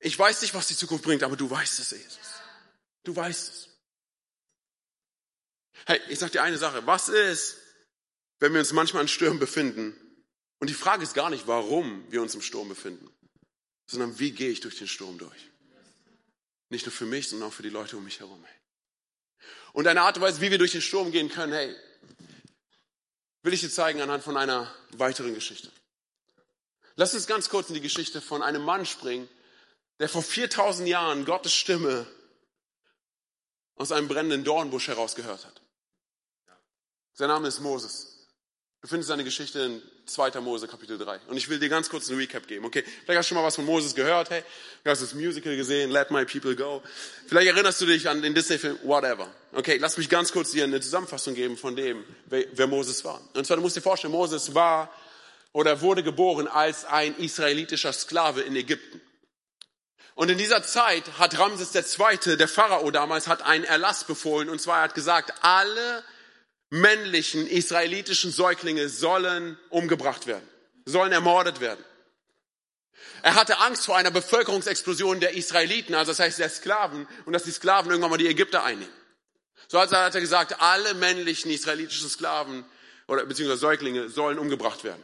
[0.00, 2.18] ich weiß nicht, was die Zukunft bringt, aber du weißt es, Jesus.
[3.04, 3.71] Du weißt es.
[5.86, 6.86] Hey, ich sag dir eine Sache.
[6.86, 7.58] Was ist,
[8.42, 9.96] wenn wir uns manchmal in Stürmen befinden.
[10.58, 13.08] Und die Frage ist gar nicht, warum wir uns im Sturm befinden,
[13.86, 15.48] sondern wie gehe ich durch den Sturm durch.
[16.68, 18.44] Nicht nur für mich, sondern auch für die Leute um mich herum.
[19.72, 21.72] Und eine Art und Weise, wie wir durch den Sturm gehen können, hey,
[23.42, 25.70] will ich dir zeigen anhand von einer weiteren Geschichte.
[26.96, 29.28] Lass uns ganz kurz in die Geschichte von einem Mann springen,
[30.00, 32.08] der vor 4000 Jahren Gottes Stimme
[33.76, 35.61] aus einem brennenden Dornbusch herausgehört hat.
[37.22, 38.16] Sein Name ist Moses.
[38.80, 40.40] Du findest seine Geschichte in 2.
[40.40, 41.20] Mose Kapitel 3.
[41.28, 42.64] Und ich will dir ganz kurz einen Recap geben.
[42.64, 44.30] Okay, vielleicht hast du schon mal was von Moses gehört.
[44.30, 44.42] Hey,
[44.82, 46.82] du hast das Musical gesehen, Let My People Go.
[47.28, 49.32] Vielleicht erinnerst du dich an den Disney-Film, whatever.
[49.52, 53.20] Okay, lass mich ganz kurz dir eine Zusammenfassung geben von dem, wer, Moses war.
[53.34, 54.92] Und zwar, du musst dir vorstellen, Moses war
[55.52, 59.00] oder wurde geboren als ein israelitischer Sklave in Ägypten.
[60.16, 64.48] Und in dieser Zeit hat Ramses II., der Pharao damals, hat einen Erlass befohlen.
[64.48, 66.02] Und zwar er hat gesagt, alle
[66.72, 70.48] männlichen israelitischen Säuglinge sollen umgebracht werden,
[70.86, 71.84] sollen ermordet werden.
[73.22, 77.42] Er hatte Angst vor einer Bevölkerungsexplosion der Israeliten, also das heißt der Sklaven, und dass
[77.42, 78.92] die Sklaven irgendwann mal die Ägypter einnehmen.
[79.68, 82.64] So hat er gesagt, alle männlichen israelitischen Sklaven
[83.06, 85.02] oder beziehungsweise Säuglinge sollen umgebracht werden.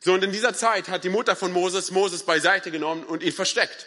[0.00, 3.32] So, und in dieser Zeit hat die Mutter von Moses Moses beiseite genommen und ihn
[3.32, 3.86] versteckt.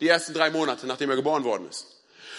[0.00, 1.86] Die ersten drei Monate, nachdem er geboren worden ist.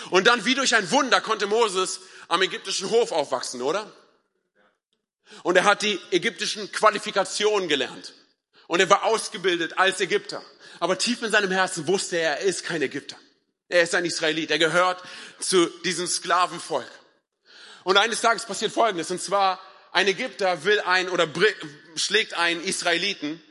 [0.09, 3.91] Und dann wie durch ein Wunder konnte Moses am ägyptischen Hof aufwachsen, oder?
[5.43, 8.13] Und er hat die ägyptischen Qualifikationen gelernt.
[8.67, 10.43] Und er war ausgebildet als Ägypter.
[10.79, 13.17] Aber tief in seinem Herzen wusste er, er ist kein Ägypter.
[13.69, 14.51] Er ist ein Israelit.
[14.51, 15.01] Er gehört
[15.39, 16.89] zu diesem Sklavenvolk.
[17.83, 19.11] Und eines Tages passiert Folgendes.
[19.11, 19.59] Und zwar,
[19.91, 21.27] ein Ägypter will ein oder
[21.95, 23.41] schlägt einen Israeliten.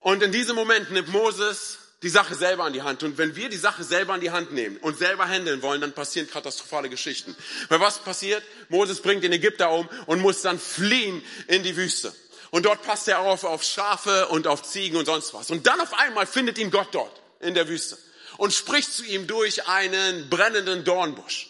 [0.00, 3.02] Und in diesem Moment nimmt Moses die Sache selber an die Hand.
[3.02, 5.92] Und wenn wir die Sache selber an die Hand nehmen und selber handeln wollen, dann
[5.92, 7.34] passieren katastrophale Geschichten.
[7.68, 8.42] Weil was passiert?
[8.68, 12.14] Moses bringt den Ägypter um und muss dann fliehen in die Wüste.
[12.50, 15.50] Und dort passt er auf auf Schafe und auf Ziegen und sonst was.
[15.50, 17.98] Und dann auf einmal findet ihn Gott dort in der Wüste
[18.36, 21.48] und spricht zu ihm durch einen brennenden Dornbusch.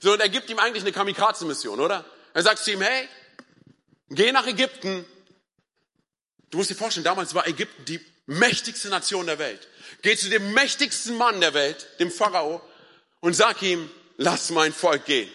[0.00, 2.04] So, und er gibt ihm eigentlich eine Kamikaze-Mission, oder?
[2.34, 3.08] Er sagt zu ihm, hey,
[4.10, 5.04] geh nach Ägypten.
[6.50, 9.68] Du musst dir vorstellen, damals war Ägypten die mächtigste Nation der Welt.
[10.02, 12.60] Geh zu dem mächtigsten Mann der Welt, dem Pharao,
[13.20, 15.30] und sag ihm, lass mein Volk gehen.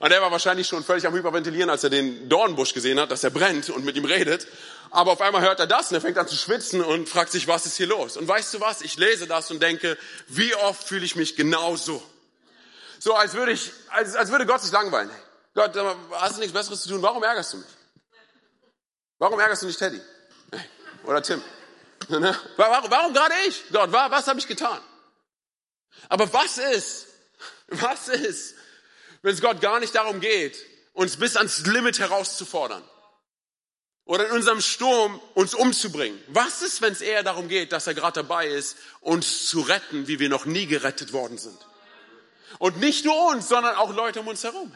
[0.00, 3.24] Und er war wahrscheinlich schon völlig am Hyperventilieren, als er den Dornbusch gesehen hat, dass
[3.24, 4.46] er brennt und mit ihm redet.
[4.90, 7.48] Aber auf einmal hört er das und er fängt an zu schwitzen und fragt sich,
[7.48, 8.16] was ist hier los?
[8.16, 8.80] Und weißt du was?
[8.80, 12.02] Ich lese das und denke, wie oft fühle ich mich genau so?
[13.00, 15.10] So, als würde ich, als, als würde Gott sich langweilen.
[15.54, 15.76] Gott,
[16.12, 17.02] hast du nichts Besseres zu tun?
[17.02, 17.66] Warum ärgerst du mich?
[19.18, 20.00] Warum ärgerst du nicht Teddy?
[21.08, 21.42] Oder Tim?
[22.08, 22.34] Ne?
[22.56, 23.64] Warum, warum gerade ich?
[23.72, 24.80] Gott, was habe ich getan?
[26.08, 27.08] Aber was ist,
[27.68, 28.54] was ist,
[29.22, 32.82] wenn es Gott gar nicht darum geht, uns bis ans Limit herauszufordern?
[34.04, 36.18] Oder in unserem Sturm uns umzubringen?
[36.28, 40.06] Was ist, wenn es eher darum geht, dass er gerade dabei ist, uns zu retten,
[40.06, 41.58] wie wir noch nie gerettet worden sind?
[42.58, 44.72] Und nicht nur uns, sondern auch Leute um uns herum.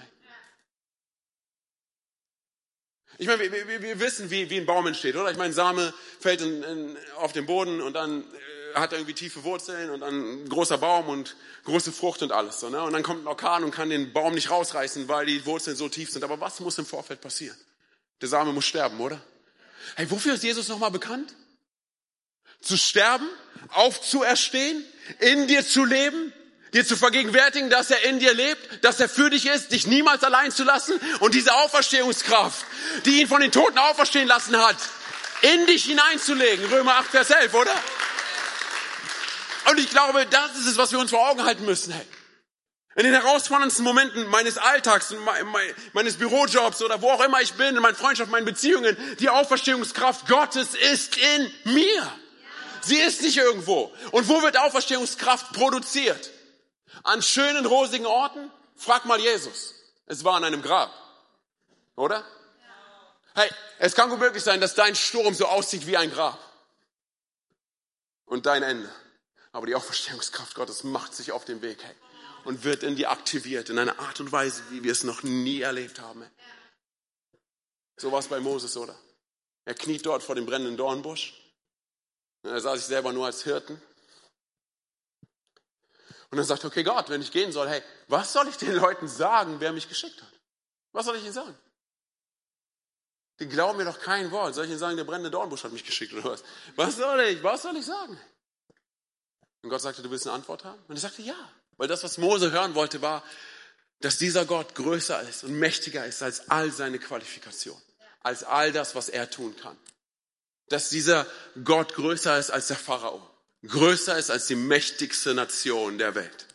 [3.18, 5.30] Ich meine, wir, wir, wir wissen, wie, wie ein Baum entsteht, oder?
[5.30, 9.14] Ich meine, Same fällt in, in, auf den Boden und dann äh, hat er irgendwie
[9.14, 12.60] tiefe Wurzeln und dann ein großer Baum und große Frucht und alles.
[12.60, 12.82] So, ne?
[12.82, 15.88] Und dann kommt ein Orkan und kann den Baum nicht rausreißen, weil die Wurzeln so
[15.88, 16.24] tief sind.
[16.24, 17.56] Aber was muss im Vorfeld passieren?
[18.20, 19.20] Der Same muss sterben, oder?
[19.96, 21.34] Hey, wofür ist Jesus nochmal bekannt?
[22.60, 23.28] Zu sterben,
[23.70, 24.84] aufzuerstehen,
[25.18, 26.32] in dir zu leben,
[26.72, 30.24] dir zu vergegenwärtigen, dass er in dir lebt, dass er für dich ist, dich niemals
[30.24, 32.64] allein zu lassen und diese Auferstehungskraft,
[33.04, 34.76] die ihn von den Toten auferstehen lassen hat,
[35.42, 36.64] in dich hineinzulegen.
[36.66, 37.74] Römer 8, Vers 11, oder?
[39.70, 41.92] Und ich glaube, das ist es, was wir uns vor Augen halten müssen.
[41.92, 42.06] Hey.
[42.94, 45.14] In den herausforderndsten Momenten meines Alltags,
[45.92, 50.26] meines Bürojobs oder wo auch immer ich bin, in meinen Freundschaften, meinen Beziehungen, die Auferstehungskraft
[50.28, 52.12] Gottes ist in mir.
[52.82, 53.94] Sie ist nicht irgendwo.
[54.10, 56.30] Und wo wird Auferstehungskraft produziert?
[57.02, 58.50] An schönen, rosigen Orten?
[58.76, 59.74] Frag mal Jesus.
[60.06, 60.90] Es war an einem Grab.
[61.96, 62.24] Oder?
[63.34, 66.38] Hey, es kann gut möglich sein, dass dein Sturm so aussieht wie ein Grab.
[68.26, 68.90] Und dein Ende.
[69.52, 71.94] Aber die Auferstehungskraft Gottes macht sich auf den Weg, hey,
[72.44, 75.60] und wird in dir aktiviert in einer Art und Weise, wie wir es noch nie
[75.60, 76.22] erlebt haben.
[76.22, 76.30] Hey.
[77.96, 78.98] So war es bei Moses, oder?
[79.64, 81.34] Er kniet dort vor dem brennenden Dornbusch.
[82.42, 83.80] Er sah sich selber nur als Hirten.
[86.32, 89.06] Und dann sagt, okay Gott, wenn ich gehen soll, hey, was soll ich den Leuten
[89.06, 90.32] sagen, wer mich geschickt hat?
[90.92, 91.54] Was soll ich ihnen sagen?
[93.38, 94.54] Die glauben mir doch kein Wort.
[94.54, 96.42] Soll ich ihnen sagen, der brennende Dornbusch hat mich geschickt oder was?
[96.74, 97.42] Was soll ich?
[97.42, 98.18] Was soll ich sagen?
[99.60, 100.82] Und Gott sagte, du willst eine Antwort haben?
[100.88, 101.36] Und er sagte, ja.
[101.76, 103.22] Weil das, was Mose hören wollte, war,
[104.00, 107.82] dass dieser Gott größer ist und mächtiger ist als all seine Qualifikationen,
[108.20, 109.76] als all das, was er tun kann.
[110.68, 111.26] Dass dieser
[111.62, 113.31] Gott größer ist als der Pharao,
[113.62, 116.46] größer ist als die mächtigste Nation der Welt.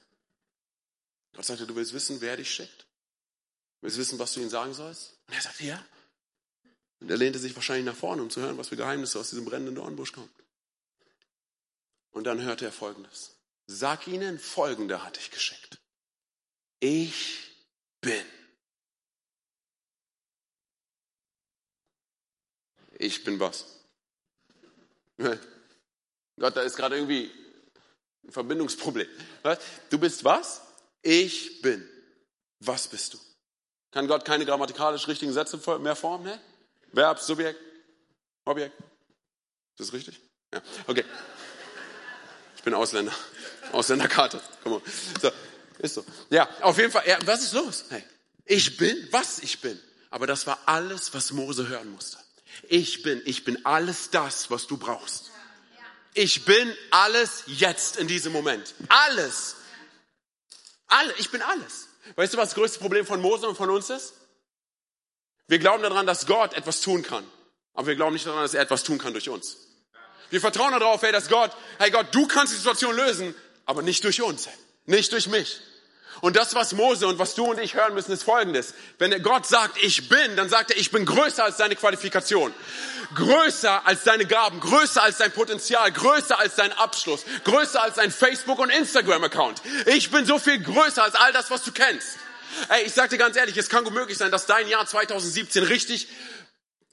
[1.34, 2.82] Gott sagte, du willst wissen, wer dich schickt?
[2.82, 5.18] Du willst wissen, was du ihm sagen sollst?
[5.28, 5.86] Und er sagt, ja.
[7.00, 9.46] Und er lehnte sich wahrscheinlich nach vorne, um zu hören, was für Geheimnisse aus diesem
[9.46, 10.34] brennenden Dornbusch kommen.
[12.12, 13.36] Und dann hörte er Folgendes.
[13.68, 15.78] Sag ihnen, Folgende hatte ich geschickt.
[16.80, 17.52] Ich
[18.02, 18.26] bin.
[22.98, 23.66] Ich bin was?
[26.40, 27.32] Gott, da ist gerade irgendwie
[28.26, 29.08] ein Verbindungsproblem.
[29.90, 30.62] Du bist was?
[31.02, 31.88] Ich bin.
[32.60, 33.20] Was bist du?
[33.92, 36.26] Kann Gott keine grammatikalisch richtigen Sätze mehr formen?
[36.26, 36.40] Ne?
[36.92, 37.60] Verb, Subjekt,
[38.46, 38.76] Objekt.
[38.78, 40.20] Ist das richtig?
[40.54, 41.04] Ja, okay.
[42.56, 43.14] Ich bin Ausländer.
[43.72, 44.42] Ausländerkarte.
[44.64, 44.82] Komm on.
[45.22, 45.32] So,
[45.80, 46.06] ist so.
[46.30, 47.04] Ja, auf jeden Fall.
[47.08, 47.86] Ja, was ist los?
[47.90, 48.04] Hey,
[48.46, 49.80] ich bin, was ich bin.
[50.10, 52.18] Aber das war alles, was Mose hören musste.
[52.70, 55.32] Ich bin, ich bin alles das, was du brauchst.
[56.18, 58.74] Ich bin alles jetzt in diesem Moment.
[58.90, 59.56] Alles.
[60.88, 61.90] Alle, ich bin alles.
[62.16, 64.14] Weißt du, was das größte Problem von Mose und von uns ist?
[65.48, 67.24] Wir glauben daran, dass Gott etwas tun kann.
[67.76, 69.58] Aber wir glauben nicht daran, dass er etwas tun kann durch uns.
[70.32, 73.36] Wir vertrauen darauf, hey, dass Gott, hey Gott, du kannst die Situation lösen,
[73.68, 74.50] aber nicht durch uns,
[74.88, 75.62] nicht durch mich.
[76.22, 78.74] Und das, was Mose und was du und ich hören müssen, ist Folgendes.
[78.98, 82.54] Wenn Gott sagt, ich bin, dann sagt er, ich bin größer als deine Qualifikation.
[83.16, 88.12] Größer als deine Gaben, größer als dein Potenzial, größer als dein Abschluss, größer als dein
[88.12, 89.62] Facebook- und Instagram-Account.
[89.86, 92.18] Ich bin so viel größer als all das, was du kennst.
[92.70, 95.64] Ey, ich sag dir ganz ehrlich, es kann gut möglich sein, dass dein Jahr 2017
[95.64, 96.08] richtig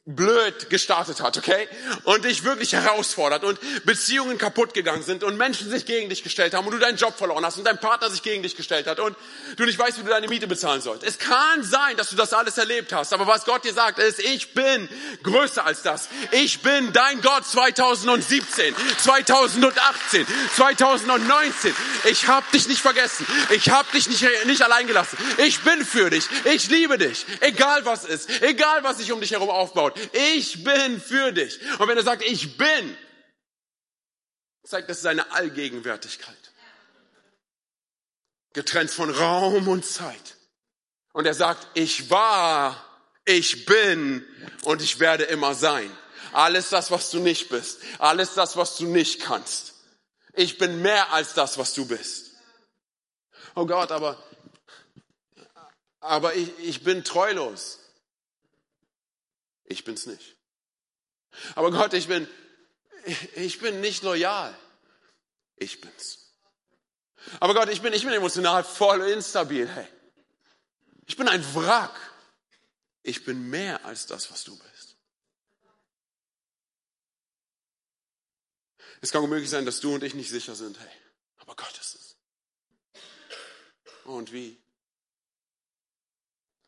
[0.07, 1.67] blöd gestartet hat, okay?
[2.03, 6.53] Und dich wirklich herausfordert und Beziehungen kaputt gegangen sind und Menschen sich gegen dich gestellt
[6.53, 9.01] haben und du deinen Job verloren hast und dein Partner sich gegen dich gestellt hat
[9.01, 9.17] und
[9.57, 11.05] du nicht weißt, wie du deine Miete bezahlen sollst.
[11.05, 14.21] Es kann sein, dass du das alles erlebt hast, aber was Gott dir sagt, ist,
[14.21, 14.90] ich bin
[15.23, 16.09] größer als das.
[16.33, 21.75] Ich bin dein Gott 2017, 2018, 2019.
[22.11, 23.27] Ich hab dich nicht vergessen.
[23.49, 25.17] Ich hab dich nicht, nicht allein gelassen.
[25.38, 26.29] Ich bin für dich.
[26.45, 27.25] Ich liebe dich.
[27.40, 28.29] Egal was ist.
[28.43, 29.94] Egal was sich um dich herum aufbaut.
[30.13, 31.61] Ich bin für dich.
[31.79, 32.97] Und wenn er sagt, ich bin,
[34.65, 36.53] zeigt das seine Allgegenwärtigkeit.
[38.53, 40.37] Getrennt von Raum und Zeit.
[41.13, 42.85] Und er sagt, ich war,
[43.25, 44.27] ich bin
[44.65, 45.91] und ich werde immer sein.
[46.33, 47.81] Alles das, was du nicht bist.
[47.99, 49.75] Alles das, was du nicht kannst.
[50.33, 52.33] Ich bin mehr als das, was du bist.
[53.55, 54.21] Oh Gott, aber,
[56.01, 57.79] aber ich, ich bin treulos.
[59.64, 60.37] Ich bin's nicht.
[61.55, 62.29] Aber Gott, ich bin,
[63.35, 64.57] ich bin nicht loyal.
[65.57, 66.33] Ich bin's.
[67.40, 69.68] Aber Gott, ich bin, ich bin emotional voll instabil.
[69.68, 69.88] Hey,
[71.07, 71.94] ich bin ein Wrack.
[73.03, 74.96] Ich bin mehr als das, was du bist.
[79.00, 80.81] Es kann unmöglich sein, dass du und ich nicht sicher sind.
[80.81, 80.90] Hey,
[81.37, 82.16] aber Gott ist es.
[84.05, 84.59] Und wie?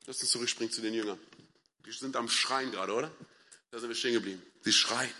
[0.04, 1.18] Lass uns zurückspringen zu den Jüngern.
[1.86, 3.10] Die sind am Schreien gerade, oder?
[3.70, 4.42] Da sind wir stehen geblieben.
[4.62, 5.12] Sie schreien.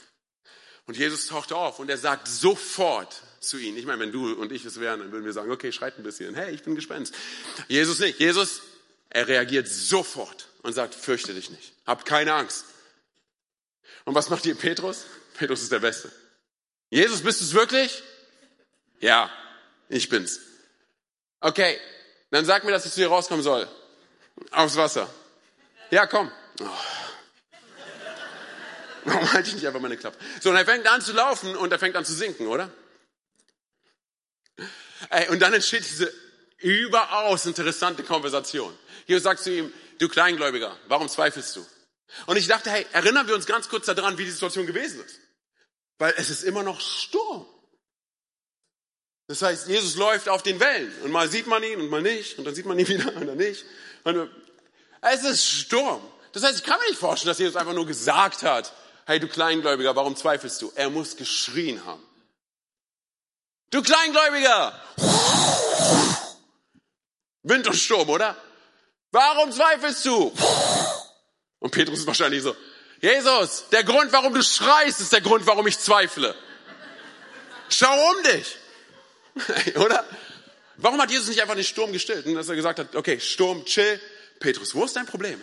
[0.87, 3.77] Und Jesus taucht auf und er sagt sofort zu ihnen.
[3.77, 6.03] Ich meine, wenn du und ich es wären, dann würden wir sagen, okay, schreit ein
[6.03, 6.35] bisschen.
[6.35, 7.15] Hey, ich bin Gespenst.
[7.69, 8.19] Jesus nicht.
[8.19, 8.63] Jesus,
[9.11, 11.73] er reagiert sofort und sagt, fürchte dich nicht.
[11.87, 12.65] Habt keine Angst.
[14.05, 15.07] Und was macht ihr Petrus?
[15.35, 16.11] Petrus ist der Beste.
[16.91, 18.03] Jesus, bist du es wirklich?
[19.01, 19.31] Ja,
[19.89, 20.41] ich bin's.
[21.41, 21.79] Okay,
[22.31, 23.69] dann sag mir, dass ich zu dir rauskommen soll.
[24.51, 25.13] Aufs Wasser.
[25.91, 26.31] Ja, komm.
[26.61, 26.69] Oh.
[29.05, 30.19] Warum halte ich nicht einfach meine Klappe?
[30.41, 32.71] So, und er fängt an zu laufen und er fängt an zu sinken, oder?
[35.11, 36.13] Ey, und dann entsteht diese
[36.59, 38.77] überaus interessante Konversation.
[39.07, 41.67] Jesus sagt zu ihm, du Kleingläubiger, warum zweifelst du?
[42.27, 45.21] Und ich dachte, hey, erinnern wir uns ganz kurz daran, wie die Situation gewesen ist.
[45.99, 47.47] Weil es ist immer noch Sturm.
[49.29, 52.39] Das heißt, Jesus läuft auf den Wellen und mal sieht man ihn und mal nicht
[52.39, 53.65] und dann sieht man ihn wieder und dann nicht.
[54.05, 54.31] Und
[55.01, 56.01] es ist Sturm.
[56.37, 58.71] Das heißt, ich kann mir nicht vorstellen, dass Jesus einfach nur gesagt hat,
[59.07, 60.71] hey du Kleingläubiger, warum zweifelst du?
[60.75, 62.07] Er muss geschrien haben.
[63.71, 64.79] Du Kleingläubiger!
[67.43, 68.37] Wind und Sturm, oder?
[69.13, 70.31] Warum zweifelst du?
[71.59, 72.55] Und Petrus ist wahrscheinlich so,
[73.01, 76.35] Jesus, der Grund, warum du schreist, ist der Grund, warum ich zweifle.
[77.71, 79.77] Schau um dich.
[79.77, 80.05] Oder?
[80.77, 83.65] Warum hat Jesus nicht einfach den Sturm gestillt und dass er gesagt hat, okay, Sturm,
[83.65, 83.99] chill.
[84.39, 85.43] Petrus, wo ist dein Problem?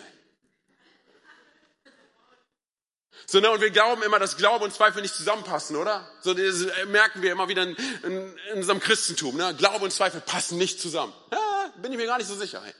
[3.26, 6.08] So, ne, und wir glauben immer, dass Glaube und Zweifel nicht zusammenpassen, oder?
[6.20, 9.36] So das merken wir immer wieder in, in, in unserem Christentum.
[9.36, 9.54] Ne?
[9.56, 11.12] Glaube und Zweifel passen nicht zusammen.
[11.32, 12.60] Ja, bin ich mir gar nicht so sicher.
[12.62, 12.74] Hey.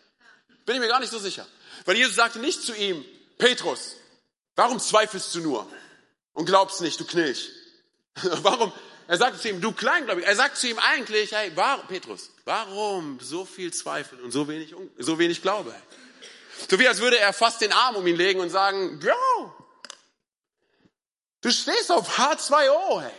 [0.66, 1.46] Bin ich mir gar nicht so sicher.
[1.84, 3.04] Weil Jesus sagte nicht zu ihm,
[3.38, 3.96] Petrus,
[4.56, 5.66] warum zweifelst du nur
[6.32, 7.50] und glaubst nicht, du Knilch?
[8.42, 8.72] warum?
[9.06, 10.24] Er sagt zu ihm, du Kleingläubig.
[10.24, 14.74] Er sagt zu ihm eigentlich, hey, warum, Petrus, warum so viel Zweifel und so wenig,
[14.98, 15.74] so wenig Glaube?
[16.70, 19.63] So wie als würde er fast den Arm um ihn legen und sagen, Bro,
[21.44, 23.12] du stehst auf H2O, hey.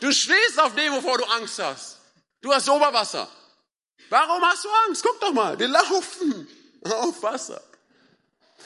[0.00, 1.98] Du stehst auf dem, wovor du Angst hast.
[2.40, 3.28] Du hast Oberwasser.
[4.08, 5.02] Warum hast du Angst?
[5.02, 6.48] Guck doch mal, wir laufen
[6.84, 7.62] auf Wasser.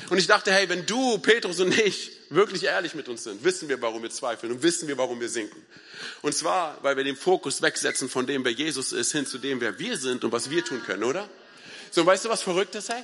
[0.09, 3.69] Und ich dachte, hey, wenn du, Petrus und ich wirklich ehrlich mit uns sind, wissen
[3.69, 5.65] wir, warum wir zweifeln und wissen wir, warum wir sinken.
[6.23, 9.61] Und zwar, weil wir den Fokus wegsetzen von dem, wer Jesus ist, hin zu dem,
[9.61, 11.29] wer wir sind und was wir tun können, oder?
[11.91, 13.03] So, weißt du, was verrückt ist, hey?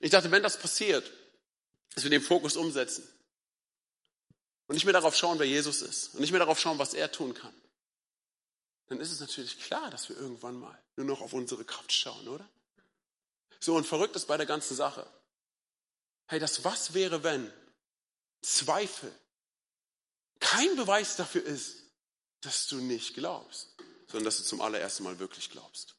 [0.00, 1.10] Ich dachte, wenn das passiert,
[1.94, 3.08] dass wir den Fokus umsetzen
[4.68, 7.10] und nicht mehr darauf schauen, wer Jesus ist und nicht mehr darauf schauen, was er
[7.10, 7.54] tun kann,
[8.86, 12.28] dann ist es natürlich klar, dass wir irgendwann mal nur noch auf unsere Kraft schauen,
[12.28, 12.48] oder?
[13.60, 15.06] So, und verrückt ist bei der ganzen Sache.
[16.26, 17.52] Hey, das was wäre, wenn
[18.42, 19.12] Zweifel
[20.38, 21.82] kein Beweis dafür ist,
[22.42, 23.74] dass du nicht glaubst,
[24.06, 25.96] sondern dass du zum allerersten Mal wirklich glaubst.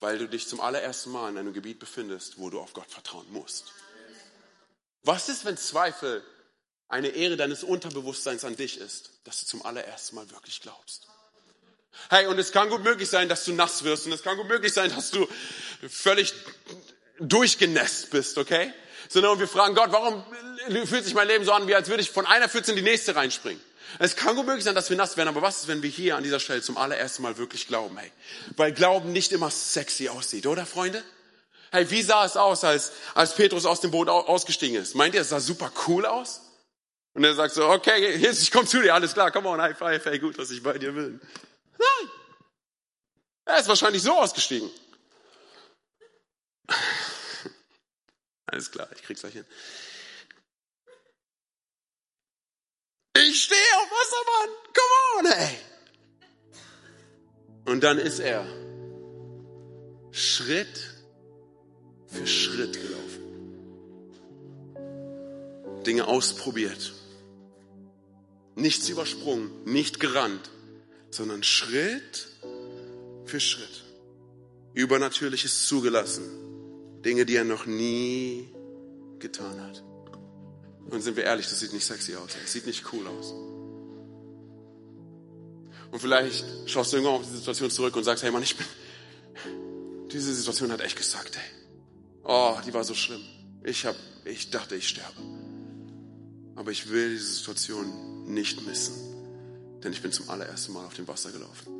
[0.00, 3.30] Weil du dich zum allerersten Mal in einem Gebiet befindest, wo du auf Gott vertrauen
[3.32, 3.72] musst.
[5.02, 6.24] Was ist, wenn Zweifel
[6.88, 11.06] eine Ehre deines Unterbewusstseins an dich ist, dass du zum allerersten Mal wirklich glaubst?
[12.10, 14.48] Hey, und es kann gut möglich sein, dass du nass wirst und es kann gut
[14.48, 15.26] möglich sein, dass du
[15.88, 16.32] völlig
[17.18, 18.72] durchgenässt bist, okay?
[19.08, 20.24] Sondern und wir fragen Gott, warum
[20.86, 22.82] fühlt sich mein Leben so an, wie als würde ich von einer Pfütze in die
[22.82, 23.62] nächste reinspringen?
[23.98, 26.16] Es kann gut möglich sein, dass wir nass werden, aber was ist, wenn wir hier
[26.16, 28.12] an dieser Stelle zum allerersten Mal wirklich glauben, hey?
[28.56, 31.02] Weil Glauben nicht immer sexy aussieht, oder Freunde?
[31.70, 34.94] Hey, wie sah es aus, als, als Petrus aus dem Boot ausgestiegen ist?
[34.94, 36.42] Meint ihr, es sah super cool aus?
[37.18, 39.76] Und er sagt so, okay, Jesus, ich komme zu dir, alles klar, come on, high
[39.76, 41.20] five, hey, gut, dass ich bei dir bin.
[41.76, 42.10] Nein.
[43.44, 44.70] Er ist wahrscheinlich so ausgestiegen.
[48.46, 49.44] Alles klar, ich krieg's gleich hin.
[53.16, 54.50] Ich stehe auf Wasser, Mann.
[54.76, 55.58] Come on, ey.
[57.64, 58.46] Und dann ist er
[60.12, 60.94] Schritt
[62.06, 63.24] für Schritt gelaufen.
[65.84, 66.92] Dinge ausprobiert.
[68.58, 70.50] Nichts übersprungen, nicht gerannt,
[71.10, 72.28] sondern Schritt
[73.24, 73.84] für Schritt.
[74.74, 76.24] Übernatürliches zugelassen.
[77.04, 78.48] Dinge, die er noch nie
[79.20, 79.84] getan hat.
[80.90, 82.36] Und sind wir ehrlich, das sieht nicht sexy aus.
[82.40, 83.32] Das sieht nicht cool aus.
[85.92, 88.66] Und vielleicht schaust du irgendwann auf die Situation zurück und sagst, hey Mann, ich bin,
[90.10, 91.50] diese Situation hat echt gesagt, hey.
[92.24, 93.22] Oh, die war so schlimm.
[93.62, 95.20] Ich hab, ich dachte, ich sterbe.
[96.56, 98.94] Aber ich will diese Situation nicht missen.
[99.82, 101.72] Denn ich bin zum allerersten Mal auf dem Wasser gelaufen.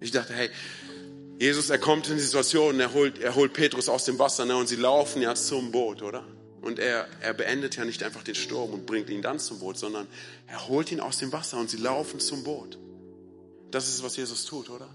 [0.00, 0.50] Ich dachte, hey,
[1.38, 4.56] Jesus, er kommt in die Situation, er holt, er holt Petrus aus dem Wasser ne,
[4.56, 6.24] und sie laufen ja zum Boot, oder?
[6.60, 9.78] Und er, er beendet ja nicht einfach den Sturm und bringt ihn dann zum Boot,
[9.78, 10.06] sondern
[10.46, 12.78] er holt ihn aus dem Wasser und sie laufen zum Boot.
[13.70, 14.88] Das ist, was Jesus tut, oder?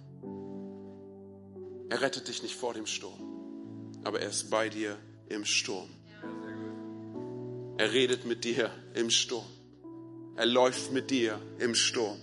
[1.89, 3.19] Er rettet dich nicht vor dem Sturm,
[4.03, 4.97] aber er ist bei dir
[5.29, 5.89] im Sturm.
[7.77, 9.45] Er redet mit dir im Sturm.
[10.37, 12.17] Er läuft mit dir im Sturm.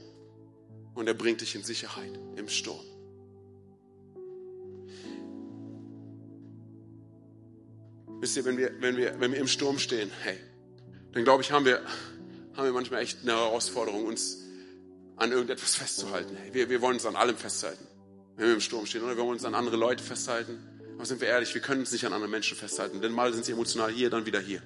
[0.95, 2.85] Und er bringt dich in Sicherheit im Sturm.
[8.21, 10.39] Wisst ihr, wenn wir, wenn wir, wenn wir im Sturm stehen, hey,
[11.13, 11.83] dann glaube ich, haben wir,
[12.55, 14.39] haben wir manchmal echt eine Herausforderung, uns
[15.17, 16.37] an irgendetwas festzuhalten.
[16.37, 17.85] Hey, wir, wir wollen uns an allem festhalten,
[18.37, 20.59] wenn wir im Sturm stehen, oder wir wollen uns an andere Leute festhalten.
[20.95, 23.45] Aber sind wir ehrlich, wir können uns nicht an anderen Menschen festhalten, denn mal sind
[23.45, 24.63] sie emotional hier, dann wieder hier.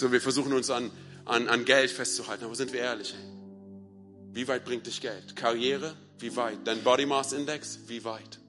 [0.00, 0.90] So, wir versuchen uns an,
[1.26, 3.14] an, an Geld festzuhalten, aber sind wir ehrlich,
[4.32, 5.36] wie weit bringt dich Geld?
[5.36, 5.94] Karriere?
[6.18, 6.56] Wie weit?
[6.64, 7.80] Dein Body Mass Index?
[7.86, 8.40] Wie weit?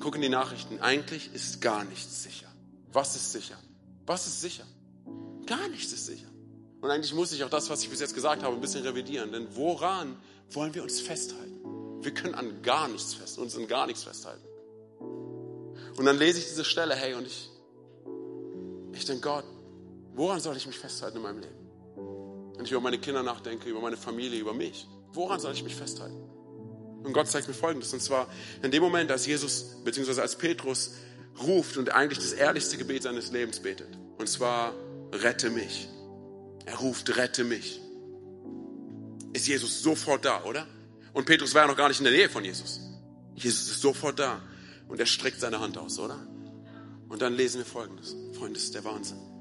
[0.00, 0.80] Guck in die Nachrichten.
[0.80, 2.48] Eigentlich ist gar nichts sicher.
[2.92, 3.56] Was ist sicher?
[4.04, 4.66] Was ist sicher?
[5.46, 6.28] Gar nichts ist sicher.
[6.82, 9.32] Und eigentlich muss ich auch das, was ich bis jetzt gesagt habe, ein bisschen revidieren.
[9.32, 10.18] Denn woran
[10.50, 12.04] wollen wir uns festhalten?
[12.04, 14.44] Wir können an gar nichts fest, uns an gar nichts festhalten.
[15.96, 17.48] Und dann lese ich diese Stelle, hey, und ich,
[18.92, 19.44] ich denke, Gott,
[20.14, 21.62] woran soll ich mich festhalten in meinem Leben?
[22.56, 25.74] Wenn ich über meine Kinder nachdenke, über meine Familie, über mich, woran soll ich mich
[25.74, 26.22] festhalten?
[27.02, 28.28] Und Gott zeigt mir Folgendes, und zwar
[28.62, 30.94] in dem Moment, als Jesus, beziehungsweise als Petrus
[31.42, 33.88] ruft und eigentlich das ehrlichste Gebet seines Lebens betet,
[34.18, 34.72] und zwar,
[35.12, 35.88] rette mich.
[36.64, 37.80] Er ruft, rette mich.
[39.32, 40.66] Ist Jesus sofort da, oder?
[41.12, 42.80] Und Petrus war ja noch gar nicht in der Nähe von Jesus.
[43.34, 44.40] Jesus ist sofort da
[44.88, 46.18] und er streckt seine Hand aus, oder?
[47.08, 48.14] Und dann lesen wir Folgendes.
[48.32, 49.31] Freunde, das ist der Wahnsinn.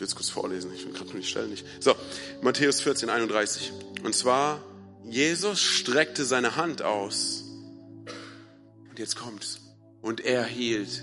[0.00, 1.64] Will es kurz vorlesen, ich will gerade nur die Stelle nicht.
[1.80, 1.94] So,
[2.42, 3.72] Matthäus 14, 31.
[4.02, 4.62] Und zwar,
[5.04, 7.44] Jesus streckte seine Hand aus.
[8.90, 9.60] Und jetzt kommt's.
[10.02, 11.02] Und er hielt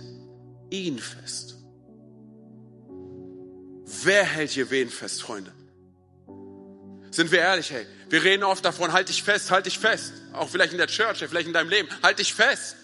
[0.69, 1.55] ihn fest.
[4.03, 5.51] Wer hält hier wen fest, Freunde?
[7.11, 7.85] Sind wir ehrlich, hey?
[8.09, 10.13] Wir reden oft davon, halt dich fest, halt dich fest.
[10.33, 11.89] Auch vielleicht in der Church, vielleicht in deinem Leben.
[12.03, 12.75] Halt dich fest.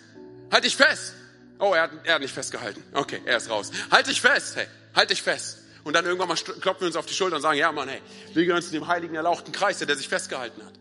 [0.51, 1.14] Halt dich fest.
[1.59, 2.84] Oh, er hat, er hat nicht festgehalten.
[2.93, 3.72] Okay, er ist raus.
[3.91, 4.68] Halt dich fest, hey.
[4.95, 5.59] Halt dich fest.
[5.84, 8.01] Und dann irgendwann mal klopfen wir uns auf die Schulter und sagen, ja Mann, hey,
[8.34, 10.73] wir gehören zu dem heiligen, erlauchten Kreis, der sich festgehalten hat.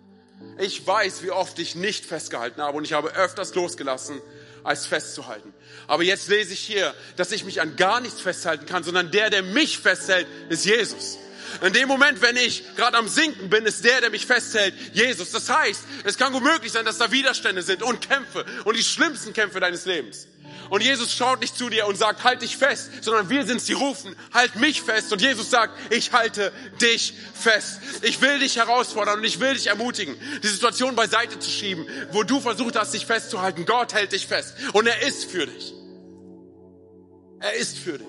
[0.58, 4.20] Ich weiß, wie oft ich nicht festgehalten habe und ich habe öfters losgelassen,
[4.62, 5.54] als festzuhalten.
[5.86, 9.30] Aber jetzt lese ich hier, dass ich mich an gar nichts festhalten kann, sondern der,
[9.30, 11.18] der mich festhält, ist Jesus.
[11.62, 15.32] In dem Moment, wenn ich gerade am Sinken bin, ist der, der mich festhält, Jesus.
[15.32, 18.84] Das heißt, es kann gut möglich sein, dass da Widerstände sind und Kämpfe und die
[18.84, 20.28] schlimmsten Kämpfe deines Lebens.
[20.70, 23.72] Und Jesus schaut nicht zu dir und sagt, halt dich fest, sondern wir sind die
[23.72, 25.12] rufen, halt mich fest.
[25.12, 27.80] Und Jesus sagt, ich halte dich fest.
[28.02, 32.22] Ich will dich herausfordern und ich will dich ermutigen, die Situation beiseite zu schieben, wo
[32.22, 33.66] du versucht hast, dich festzuhalten.
[33.66, 35.74] Gott hält dich fest und er ist für dich.
[37.40, 38.06] Er ist für dich.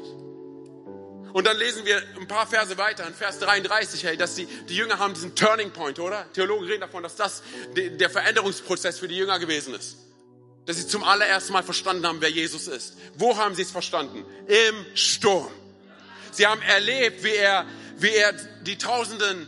[1.34, 4.76] Und dann lesen wir ein paar Verse weiter, in Vers 33, hey, dass die, die
[4.76, 6.26] Jünger haben diesen Turning Point, oder?
[6.34, 7.42] Theologen reden davon, dass das
[7.76, 10.11] der Veränderungsprozess für die Jünger gewesen ist.
[10.66, 12.96] Dass sie zum allerersten Mal verstanden haben, wer Jesus ist.
[13.16, 14.26] Wo haben sie es verstanden?
[14.48, 15.52] Im Sturm.
[16.32, 17.66] Sie haben erlebt, wie er,
[17.98, 18.34] wie er
[18.64, 19.48] die Tausenden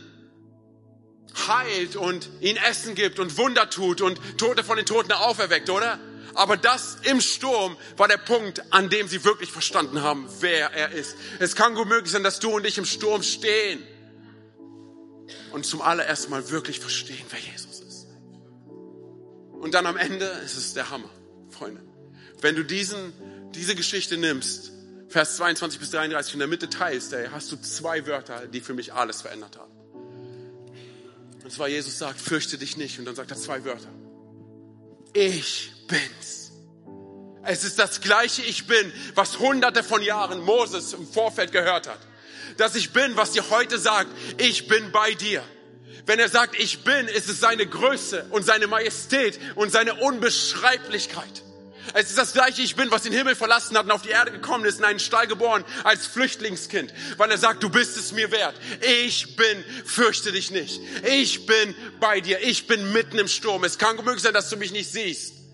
[1.48, 5.98] heilt und ihnen Essen gibt und Wunder tut und Tote von den Toten auferweckt, oder?
[6.34, 10.90] Aber das im Sturm war der Punkt, an dem sie wirklich verstanden haben, wer er
[10.90, 11.16] ist.
[11.38, 13.82] Es kann gut möglich sein, dass du und ich im Sturm stehen
[15.52, 17.63] und zum allerersten Mal wirklich verstehen, wer Jesus ist.
[19.64, 21.08] Und dann am Ende ist es der Hammer,
[21.48, 21.80] Freunde.
[22.42, 23.14] Wenn du diesen,
[23.54, 24.72] diese Geschichte nimmst,
[25.08, 28.74] Vers 22 bis 33 in der Mitte teilst, ey, hast du zwei Wörter, die für
[28.74, 29.72] mich alles verändert haben.
[31.42, 32.98] Und zwar Jesus sagt, fürchte dich nicht.
[32.98, 33.88] Und dann sagt er zwei Wörter.
[35.14, 36.52] Ich bin's.
[37.42, 42.00] Es ist das gleiche Ich bin, was hunderte von Jahren Moses im Vorfeld gehört hat.
[42.58, 45.42] Dass ich bin, was dir heute sagt, ich bin bei dir.
[46.06, 51.42] Wenn er sagt, ich bin, ist es seine Größe und seine Majestät und seine Unbeschreiblichkeit.
[51.92, 54.32] Es ist das gleiche Ich bin, was den Himmel verlassen hat und auf die Erde
[54.32, 58.30] gekommen ist, in einen Stall geboren, als Flüchtlingskind, weil er sagt, du bist es mir
[58.30, 58.54] wert.
[59.02, 60.80] Ich bin, fürchte dich nicht.
[61.04, 62.40] Ich bin bei dir.
[62.42, 63.64] Ich bin mitten im Sturm.
[63.64, 65.44] Es kann möglich sein, dass du mich nicht siehst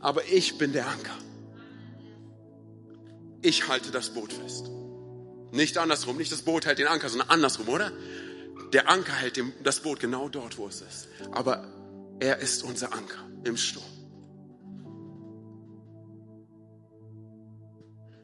[0.00, 1.16] aber ich bin der Anker.
[3.42, 4.70] Ich halte das Boot fest.
[5.50, 7.92] Nicht andersrum, nicht das Boot hält den Anker, sondern andersrum, oder?
[8.72, 11.08] Der Anker hält das Boot genau dort, wo es ist.
[11.32, 11.66] Aber
[12.20, 13.84] er ist unser Anker im Sturm.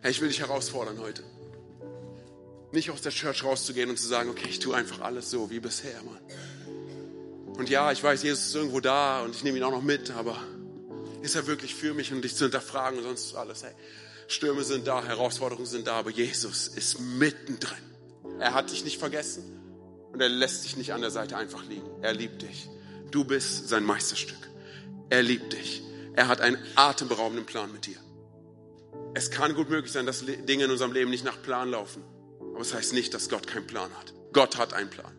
[0.01, 1.23] Hey, ich will dich herausfordern heute.
[2.73, 5.61] Nicht aus der Church rauszugehen und zu sagen, okay, ich tue einfach alles so wie
[5.61, 6.21] bisher, Mann.
[7.57, 10.11] Und ja, ich weiß, Jesus ist irgendwo da und ich nehme ihn auch noch mit,
[10.11, 10.37] aber
[11.23, 13.63] ist er wirklich für mich und dich zu hinterfragen und sonst alles.
[13.63, 13.73] Hey,
[14.29, 17.79] Stürme sind da, Herausforderungen sind da, aber Jesus ist mittendrin.
[18.39, 19.45] Er hat dich nicht vergessen
[20.13, 21.89] und er lässt dich nicht an der Seite einfach liegen.
[22.03, 22.69] Er liebt dich.
[23.11, 24.49] Du bist sein Meisterstück.
[25.11, 25.83] Er liebt dich.
[26.15, 27.97] Er hat einen atemberaubenden Plan mit dir.
[29.15, 32.03] Es kann gut möglich sein, dass Dinge in unserem Leben nicht nach Plan laufen.
[32.41, 34.15] Aber es das heißt nicht, dass Gott keinen Plan hat.
[34.33, 35.14] Gott hat einen Plan.